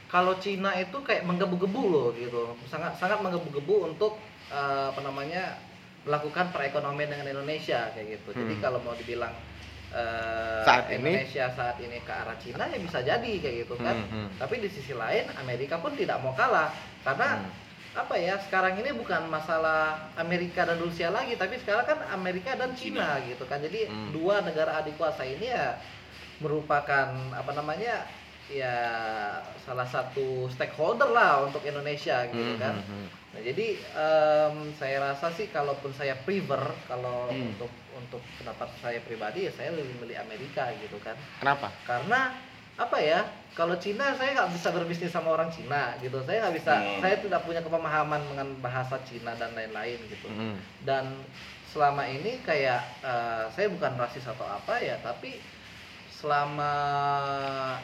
[0.06, 4.18] kalau Cina itu kayak menggebu-gebu loh gitu sangat sangat menggebu-gebu untuk
[4.48, 5.58] eh, apa namanya
[6.02, 8.62] melakukan perekonomian dengan Indonesia kayak gitu jadi Hmm.
[8.62, 9.34] kalau mau dibilang
[9.94, 11.14] eh, Saat ini?
[11.14, 14.28] Indonesia saat ini ke arah Cina ya bisa jadi kayak gitu kan Hmm, hmm.
[14.38, 16.74] tapi di sisi lain Amerika pun tidak mau kalah
[17.06, 17.64] karena Hmm.
[17.96, 22.76] apa ya sekarang ini bukan masalah Amerika dan Rusia lagi tapi sekarang kan Amerika dan
[22.76, 24.12] Cina, gitu kan jadi Hmm.
[24.12, 25.80] dua negara adik kuasa ini ya
[26.44, 28.04] merupakan apa namanya
[28.46, 28.76] ya
[29.64, 33.06] salah satu stakeholder lah untuk Indonesia gitu Hmm, kan hmm, hmm.
[33.36, 37.52] Nah, jadi em, saya rasa sih kalaupun saya prefer kalau Hmm.
[37.52, 37.68] untuk
[37.98, 41.16] untuk pendapat saya pribadi ya saya lebih milih Amerika gitu kan.
[41.40, 41.72] Kenapa?
[41.88, 42.36] Karena
[42.76, 43.24] apa ya?
[43.56, 46.20] Kalau Cina saya nggak bisa berbisnis sama orang Cina gitu.
[46.28, 46.72] Saya nggak bisa.
[46.76, 47.00] Hmm.
[47.00, 50.28] Saya tidak punya kepemahaman dengan bahasa Cina dan lain-lain gitu.
[50.28, 50.60] Hmm.
[50.84, 51.24] Dan
[51.72, 55.40] selama ini kayak eh, saya bukan rasis atau apa ya, tapi
[56.12, 56.72] selama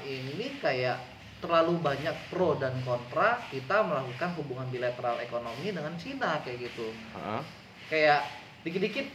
[0.04, 1.00] ini kayak
[1.42, 6.86] terlalu banyak pro dan kontra kita melakukan hubungan bilateral ekonomi dengan Cina kayak gitu
[7.18, 7.42] Heeh.
[7.90, 8.22] kayak
[8.62, 9.10] dikit-dikit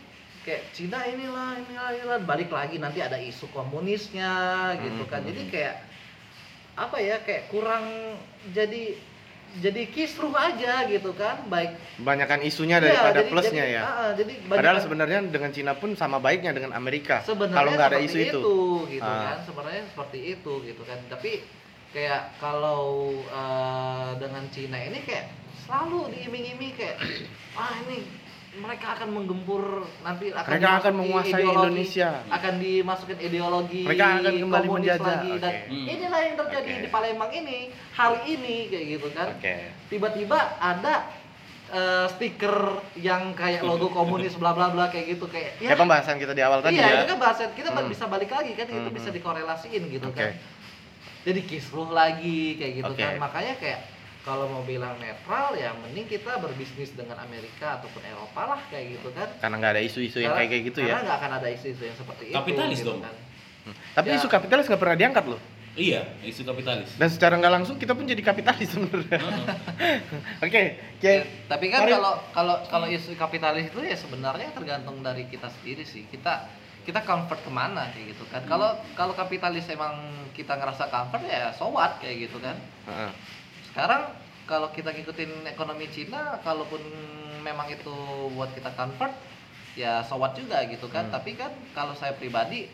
[0.48, 4.32] kayak Cina inilah inilah inilah balik lagi nanti ada isu komunisnya
[4.80, 5.28] gitu kan Hmm.
[5.28, 5.76] jadi kayak
[6.74, 7.84] apa ya kayak kurang
[8.50, 8.96] jadi
[9.58, 13.82] jadi kisruh aja gitu kan baik Banyakan isunya Iya, daripada jadi- plusnya jadi- ya.
[13.82, 17.20] ah, jadi Padahal sebenarnya dengan Cina pun sama baiknya dengan Amerika.
[17.22, 18.56] sebenarnya Kalau nggak ada isu seperti itu.
[18.94, 19.24] gitu Ah.
[19.26, 21.32] kan sebenarnya seperti itu gitu kan tapi
[21.90, 22.84] kayak kalau
[23.26, 25.28] eh, dengan Cina ini kayak
[25.60, 26.96] selalu diiming-iming kayak
[27.54, 28.04] ah ini
[28.58, 29.64] mereka akan menggempur
[30.02, 32.10] nanti akan Mereka akan menguasai ideologi- Indonesia.
[32.28, 35.06] akan dimasukin ideologi Mereka akan kembali menjajah.
[35.08, 35.66] lagi dan Oke.
[35.68, 35.86] Hmm.
[35.88, 36.82] inilah yang terjadi Oke.
[36.82, 37.58] di Palembang ini
[37.92, 39.54] hari ini kayak gitu kan Oke.
[39.88, 40.94] tiba-tiba ada
[41.68, 42.58] eh, stiker
[42.96, 46.60] yang kayak logo komunis bla bla bla kayak gitu kayak Ya pembahasan kita di awal
[46.60, 46.96] tadi iya ya.
[46.98, 47.86] itu kan bahasa kita Hmm.
[47.86, 49.18] bisa balik lagi kan itu Hmm, bisa hmm.
[49.18, 50.16] dikorelasiin gitu Oke.
[50.18, 50.32] kan
[51.24, 53.04] jadi kisruh lagi kayak gitu Oke.
[53.04, 53.80] kan makanya kayak
[54.28, 59.16] kalau mau bilang netral ya mending kita berbisnis dengan Amerika ataupun Eropa lah kayak gitu
[59.16, 61.06] kan Karena nggak ada isu-isu yang kayak kayak gitu karena ya.
[61.08, 63.02] nggak akan ada isu-isu yang seperti Kapitalis itu gitu dong.
[63.02, 63.16] kan.
[63.64, 63.76] Hmm.
[63.96, 64.16] Tapi Ya.
[64.16, 65.40] isu kapitalis nggak pernah diangkat loh.
[65.78, 66.90] Iya, isu kapitalis.
[66.96, 69.20] Dan secara nggak langsung kita pun jadi kapitalis sebenarnya.
[69.22, 69.46] Heeh.
[70.44, 70.64] Oke,
[70.98, 71.14] Ya, Oke.
[71.48, 76.04] tapi kan kalau kalau kalau isu kapitalis itu ya sebenarnya tergantung dari kita sendiri sih.
[76.06, 76.50] Kita
[76.82, 78.42] kita comfort ke mana kayak gitu kan.
[78.44, 79.94] Kalau kalau kapitalis emang
[80.34, 82.58] kita ngerasa comfort ya so what kayak gitu kan.
[82.84, 83.12] Heeh.
[83.78, 84.10] Sekarang
[84.50, 86.82] kalau kita ngikutin ekonomi Cina, kalaupun
[87.46, 87.94] memang itu
[88.34, 89.14] buat kita comfort,
[89.78, 91.06] ya so what juga gitu kan.
[91.06, 91.14] Hmm.
[91.14, 92.66] Tapi kan kalau saya pribadi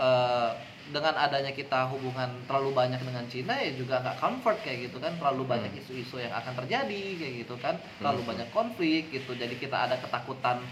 [0.00, 0.50] eh,
[0.88, 5.12] dengan adanya kita hubungan terlalu banyak dengan Cina ya juga nggak comfort kayak gitu kan.
[5.20, 5.80] Terlalu banyak Hmm.
[5.84, 7.76] isu-isu yang akan terjadi kayak gitu kan.
[8.00, 9.36] Terlalu banyak konflik gitu.
[9.36, 10.64] Jadi kita ada ketakutan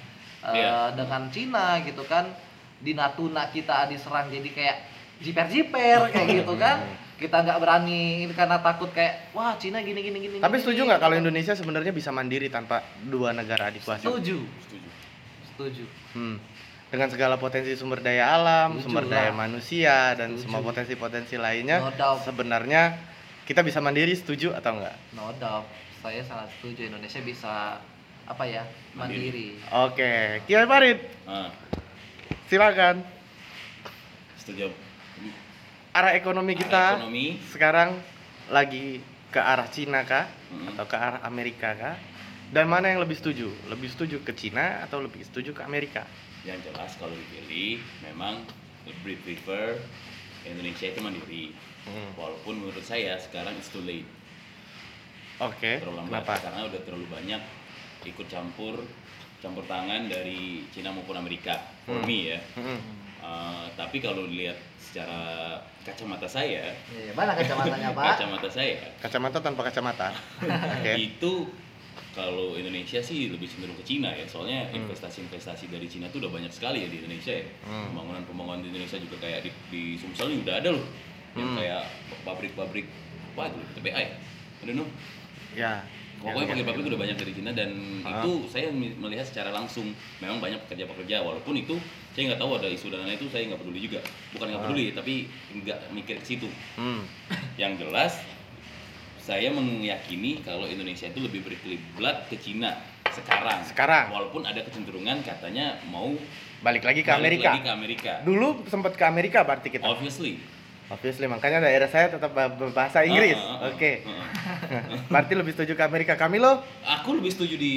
[0.48, 0.96] eh, Iya.
[0.96, 2.24] dengan Cina gitu kan.
[2.80, 4.76] Di Natuna kita diserang jadi kayak
[5.20, 6.80] jiper-jiper kayak gitu kan
[7.18, 10.80] kita nggak berani ini karena takut kayak wah Cina gini gini gini Tapi gini, setuju
[10.84, 11.18] nggak kalau.
[11.18, 14.00] Indonesia sebenarnya bisa mandiri tanpa dua negara adik kuasa?
[14.00, 14.88] setuju Setuju.
[15.44, 16.38] setuju Hmm.
[16.88, 19.12] Dengan segala potensi sumber daya alam, Setuju sumber lah.
[19.20, 20.42] daya manusia dan Setuju.
[20.46, 22.24] semua potensi-potensi lainnya, No doubt.
[22.24, 22.96] sebenarnya
[23.44, 24.96] kita bisa mandiri setuju atau enggak?
[25.12, 25.66] no doubt
[25.98, 27.82] saya sangat setuju Indonesia bisa
[28.24, 28.62] apa ya
[28.94, 31.50] mandiri, Oke, Kiai Farid, Ah,
[32.46, 33.02] silakan.
[34.38, 34.70] setuju.
[35.98, 37.26] Arah ekonomi Arah kita ekonomi.
[37.44, 37.90] sekarang
[38.48, 40.70] lagi ke arah Cina kah Hmm.
[40.70, 41.98] atau ke arah Amerika kah?
[42.48, 43.50] Dan mana yang lebih setuju?
[43.66, 46.06] Lebih setuju ke Cina atau lebih setuju ke Amerika?
[46.46, 48.46] Yang jelas kalau dipilih memang
[48.86, 49.82] lebih prefer
[50.46, 51.50] Indonesia itu mandiri.
[51.84, 52.14] Hmm.
[52.14, 54.06] Walaupun menurut saya sekarang it's too late.
[55.38, 56.34] Oke, Terlalu lambat kenapa?
[56.40, 57.42] karena udah terlalu banyak
[58.04, 58.86] ikut campur
[59.38, 61.58] campur tangan dari Cina maupun Amerika.
[61.84, 62.06] For Hmm.
[62.06, 62.38] me ya.
[62.54, 62.80] Hmm.
[63.18, 64.56] Uh, tapi kalau dilihat
[64.88, 65.20] secara
[65.84, 70.08] kacamata saya, Ya, mana kacamatanya pak kacamata saya Kacamata tanpa kacamata.
[70.80, 70.92] Oke.
[70.96, 71.32] itu
[72.10, 74.80] kalau Indonesia sih lebih cenderung ke Cina ya soalnya Hmm.
[74.82, 77.92] investasi-investasi dari Cina tuh udah banyak sekali ya di Indonesia ya Hmm.
[77.92, 80.84] pembangunan-pembangunan di Indonesia juga kayak di, di Sumsel ini udah ada loh
[81.34, 81.58] yang Hmm.
[81.58, 81.84] kayak
[82.24, 82.86] pabrik-pabrik
[83.30, 84.10] apa itu TBA ya
[84.58, 84.88] I don't know
[85.54, 85.84] Ya.
[86.18, 86.90] pokoknya Ya, ya, pabrik-pabrik ya.
[86.90, 87.70] udah banyak dari Cina dan
[88.02, 88.10] Ah.
[88.18, 89.86] itu saya melihat secara langsung
[90.18, 91.76] memang banyak pekerja-pekerja walaupun itu
[92.18, 94.02] saya nggak tahu ada isu dan lain itu saya nggak peduli juga
[94.34, 94.64] bukan nggak Ah.
[94.66, 95.14] peduli tapi
[95.54, 97.06] nggak mikir ke situ Hmm.
[97.54, 98.18] yang jelas
[99.22, 102.74] saya meyakini kalau Indonesia itu lebih berkiblat ke Cina
[103.08, 103.62] sekarang.
[103.62, 104.10] Sekarang.
[104.10, 106.10] Walaupun ada kecenderungan katanya mau
[106.58, 107.50] Balik lagi ke balik Amerika.
[107.52, 108.12] lagi ke Amerika.
[108.20, 109.86] Dulu sempat ke Amerika berarti kita.
[109.86, 110.42] Obviously.
[110.88, 113.36] Obviously, makanya daerah saya tetap bah- berbahasa Inggris.
[113.36, 113.92] Ah, ah, ah, Oke.
[114.00, 114.26] ah, ah.
[115.12, 116.16] Berarti lebih setuju ke Amerika.
[116.16, 116.64] Kami lo?
[116.82, 117.74] Aku lebih setuju di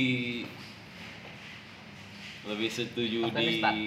[2.44, 3.74] lebih setuju Afghanistan.
[3.76, 3.82] di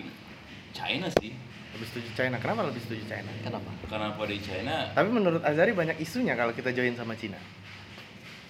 [0.74, 1.30] China sih.
[1.74, 2.36] Lebih setuju China.
[2.42, 3.30] Kenapa lebih setuju China?
[3.40, 4.90] kenapa Kenapa di China?
[4.90, 7.38] Tapi menurut Azari banyak isunya kalau kita join sama Cina.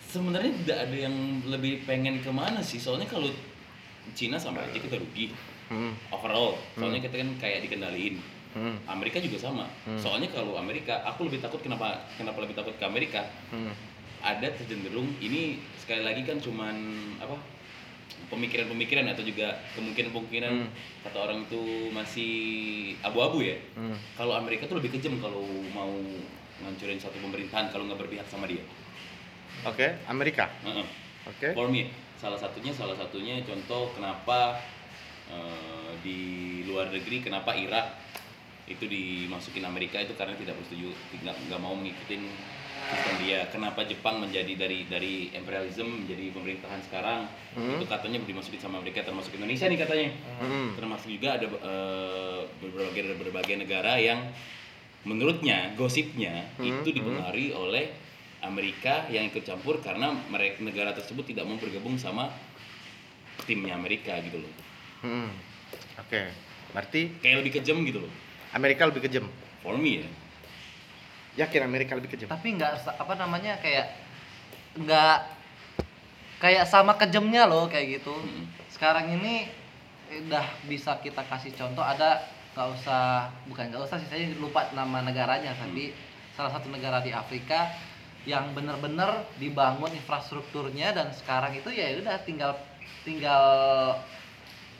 [0.08, 1.14] Sebenarnya tidak ada yang
[1.48, 2.80] lebih pengen ke mana sih.
[2.80, 3.28] Soalnya kalau
[4.12, 5.32] Cina sama aja kita rugi
[5.64, 5.96] Hmm.
[6.12, 6.60] overall.
[6.76, 8.20] Soalnya kita kan kayak dikendaliin.
[8.52, 8.76] Hmm.
[8.84, 9.64] Amerika juga sama.
[9.88, 9.96] Hmm.
[9.96, 13.24] Soalnya kalau Amerika, aku lebih takut kenapa kenapa lebih takut ke Amerika?
[13.52, 13.72] Hmm.
[14.24, 16.72] ada tercenderung ini sekali lagi kan cuman
[17.20, 17.36] apa
[18.28, 20.70] pemikiran-pemikiran atau juga kemungkinan-kemungkinan Hmm.
[21.02, 22.32] kata orang itu masih
[23.00, 23.56] abu-abu ya.
[23.76, 23.96] Hmm.
[24.16, 25.90] Kalau Amerika tuh lebih kejam kalau mau
[26.64, 28.62] ngancurin satu pemerintahan kalau nggak berpihak sama dia.
[29.64, 30.48] Oke, Amerika.
[30.64, 30.86] Heeh.
[31.24, 31.48] Oke.
[31.56, 31.88] For me,
[32.20, 34.60] salah satunya salah satunya contoh kenapa
[35.32, 36.18] eh, di
[36.68, 37.96] luar negeri kenapa Irak
[38.64, 42.16] itu dimasukin Amerika itu karena tidak bersetuju tidak nggak mau mengikuti
[42.90, 43.40] sistem dia.
[43.48, 47.20] Kenapa Jepang menjadi dari dari imperialism menjadi pemerintahan sekarang
[47.54, 47.78] Hmm.
[47.78, 50.08] itu katanya dimasukin sama Amerika termasuk Indonesia nih katanya.
[50.42, 50.74] Hmm.
[50.74, 54.20] Termasuk juga ada eh, berbagai berbagai negara yang
[55.04, 57.92] menurutnya gosipnya Hmm, itu dipengaruhi oleh
[58.42, 62.28] Amerika yang ikut campur karena mereka negara tersebut tidak mau bergabung sama
[63.48, 64.52] timnya Amerika gitu loh.
[65.04, 65.30] Hmm.
[66.00, 66.32] Oke.
[66.74, 68.12] Berarti Kayak lebih kejam gitu loh.
[68.52, 69.24] Amerika lebih kejam.
[69.62, 70.08] For me ya.
[71.34, 72.30] Yakin Amerika lebih kejam?
[72.30, 73.90] tapi nggak apa namanya kayak
[74.78, 75.16] nggak
[76.38, 78.44] kayak sama kejamnya loh kayak gitu Mm.
[78.74, 79.48] sekarang ini
[80.10, 84.70] eh, udah bisa kita kasih contoh ada nggak usah bukan nggak usah sih saya lupa
[84.74, 85.90] nama negaranya tapi
[86.34, 87.70] salah satu negara di Afrika
[88.24, 92.56] yang bener-bener dibangun infrastrukturnya dan sekarang itu ya udah tinggal
[93.04, 93.44] tinggal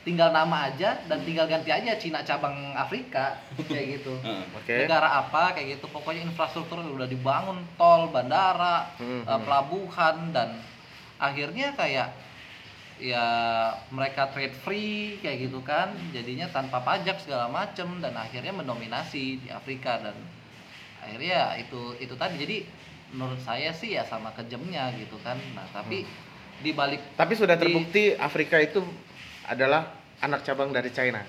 [0.05, 4.44] tinggal nama aja dan tinggal ganti aja Cina cabang Afrika kayak gitu Heeh.
[4.59, 4.74] Oke.
[4.84, 9.42] negara apa kayak gitu pokoknya infrastruktur udah dibangun tol bandara Hmm, eh, hmm.
[9.42, 10.61] pelabuhan dan
[11.16, 12.12] akhirnya kayak
[12.94, 13.26] ya
[13.90, 19.48] mereka trade free kayak gitu kan jadinya tanpa pajak segala macem dan akhirnya mendominasi di
[19.50, 20.14] Afrika dan
[21.00, 22.57] akhirnya ya itu itu tadi jadi
[23.11, 26.07] menurut saya sih ya sama kejamnya gitu kan nah tapi
[26.57, 28.78] di balik Tapi sudah di- terbukti Afrika itu
[29.47, 31.20] adalah anak cabang dari China.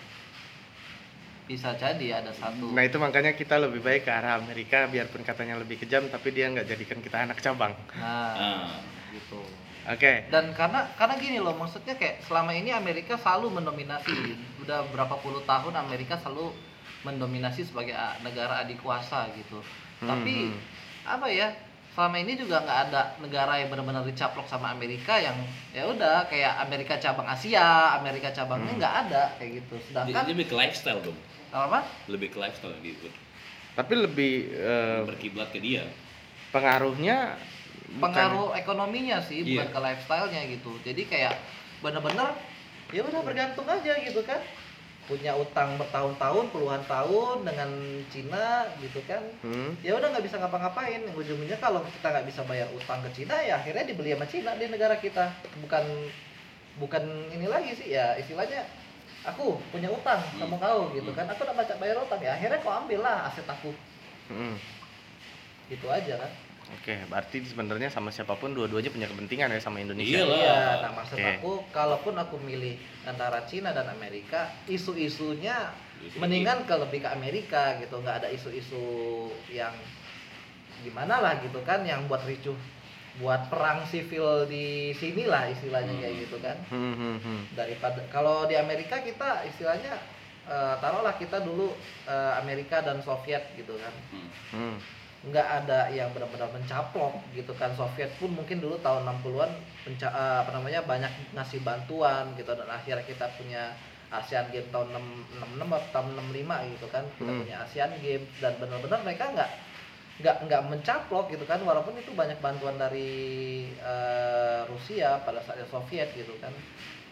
[1.46, 5.62] bisa jadi ada satu Nah itu makanya kita lebih baik ke arah Amerika biarpun katanya
[5.62, 7.70] lebih kejam tapi dia nggak jadikan kita anak cabang.
[8.02, 8.82] nah Ah.
[9.14, 9.38] gitu
[9.86, 10.26] Oke.
[10.34, 14.10] dan karena karena gini loh maksudnya kayak selama ini Amerika selalu mendominasi
[14.66, 16.50] udah berapa puluh tahun Amerika selalu
[17.06, 17.94] mendominasi sebagai
[18.26, 19.62] negara adik kuasa gitu
[20.02, 20.60] Hmm, tapi hmm.
[21.08, 21.48] apa ya
[21.96, 25.34] selama ini juga nggak ada negara yang benar-benar dicaplok sama Amerika yang
[25.72, 27.64] ya udah kayak Amerika cabang Asia
[27.96, 28.80] Amerika cabangnya Hmm.
[28.80, 31.16] nggak ada kayak gitu sedangkan lebih ke lifestyle dong.
[31.50, 33.08] apa Lebih ke lifestyle gitu.
[33.74, 35.88] Tapi lebih eh, Berkiblat ke dia.
[36.52, 37.36] pengaruhnya
[37.94, 39.72] bukan- pengaruh ekonominya sih bukan Iya.
[39.72, 41.34] ke lifestyle-nya gitu jadi kayak
[41.80, 42.32] bener-bener
[42.90, 44.40] ya udah bergantung aja gitu kan
[45.06, 47.70] punya utang bertahun-tahun puluhan tahun dengan
[48.10, 49.22] Cina gitu kan.
[49.46, 49.78] Hmm.
[49.86, 51.06] ya udah nggak bisa ngapa-ngapain.
[51.14, 54.66] Ujung-ujungnya kalau kita nggak bisa bayar utang ke Cina ya akhirnya dibeli sama Cina di
[54.70, 55.34] negara kita.
[55.62, 55.84] Bukan
[56.82, 58.68] bukan ini lagi sih ya istilahnya
[59.24, 61.30] aku punya utang sama kau gitu kan.
[61.30, 63.74] Aku udah baca bayar utang ya akhirnya kau ambil lah aset aku.
[64.26, 64.58] Hmm.
[65.66, 66.32] gitu aja kan
[66.74, 70.18] Oke, berarti sebenarnya sama siapa pun dua-duanya punya kepentingan ya sama Indonesia.
[70.18, 70.38] Iyalah.
[70.42, 71.30] Iya, nah maksud Oke.
[71.38, 72.74] aku kalaupun aku milih
[73.06, 75.70] antara Cina dan Amerika, isu-isunya
[76.02, 78.82] Isu mendingan ke lebih ke Amerika gitu, nggak ada isu-isu
[79.54, 79.74] yang
[80.82, 82.58] gimana lah gitu kan, yang buat ricuh,
[83.22, 86.24] buat perang sivil di sini lah istilahnya kayak Hmm.
[86.26, 86.58] gitu kan.
[86.74, 87.42] Hmm, hmm, hmm.
[87.54, 89.94] Daripada kalau di Amerika kita istilahnya
[90.46, 91.74] eh, taruhlah kita dulu
[92.06, 94.30] eh, Amerika dan Soviet gitu kan Hmm.
[94.54, 94.78] Hmm.
[95.26, 97.74] Nggak ada yang benar-benar mencaplok gitu kan.
[97.74, 99.52] Soviet pun mungkin dulu tahun 60-an
[99.86, 103.74] menca- eh, apa namanya banyak ngasih bantuan gitu dan akhirnya kita punya
[104.14, 107.04] ASEAN Games tahun 6- 66 atau tahun 65 gitu kan.
[107.18, 107.42] Kita Hmm.
[107.42, 109.52] punya ASEAN Games dan benar-benar mereka nggak
[110.16, 111.60] nggak nggak mencaplok gitu kan.
[111.66, 113.10] Walaupun itu banyak bantuan dari
[113.76, 116.54] eh, Rusia pada saatnya Soviet gitu kan.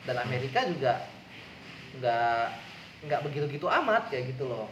[0.06, 1.10] Dan Amerika juga
[1.98, 2.46] nggak
[3.04, 4.70] nggak begitu-gitu amat kayak gitu loh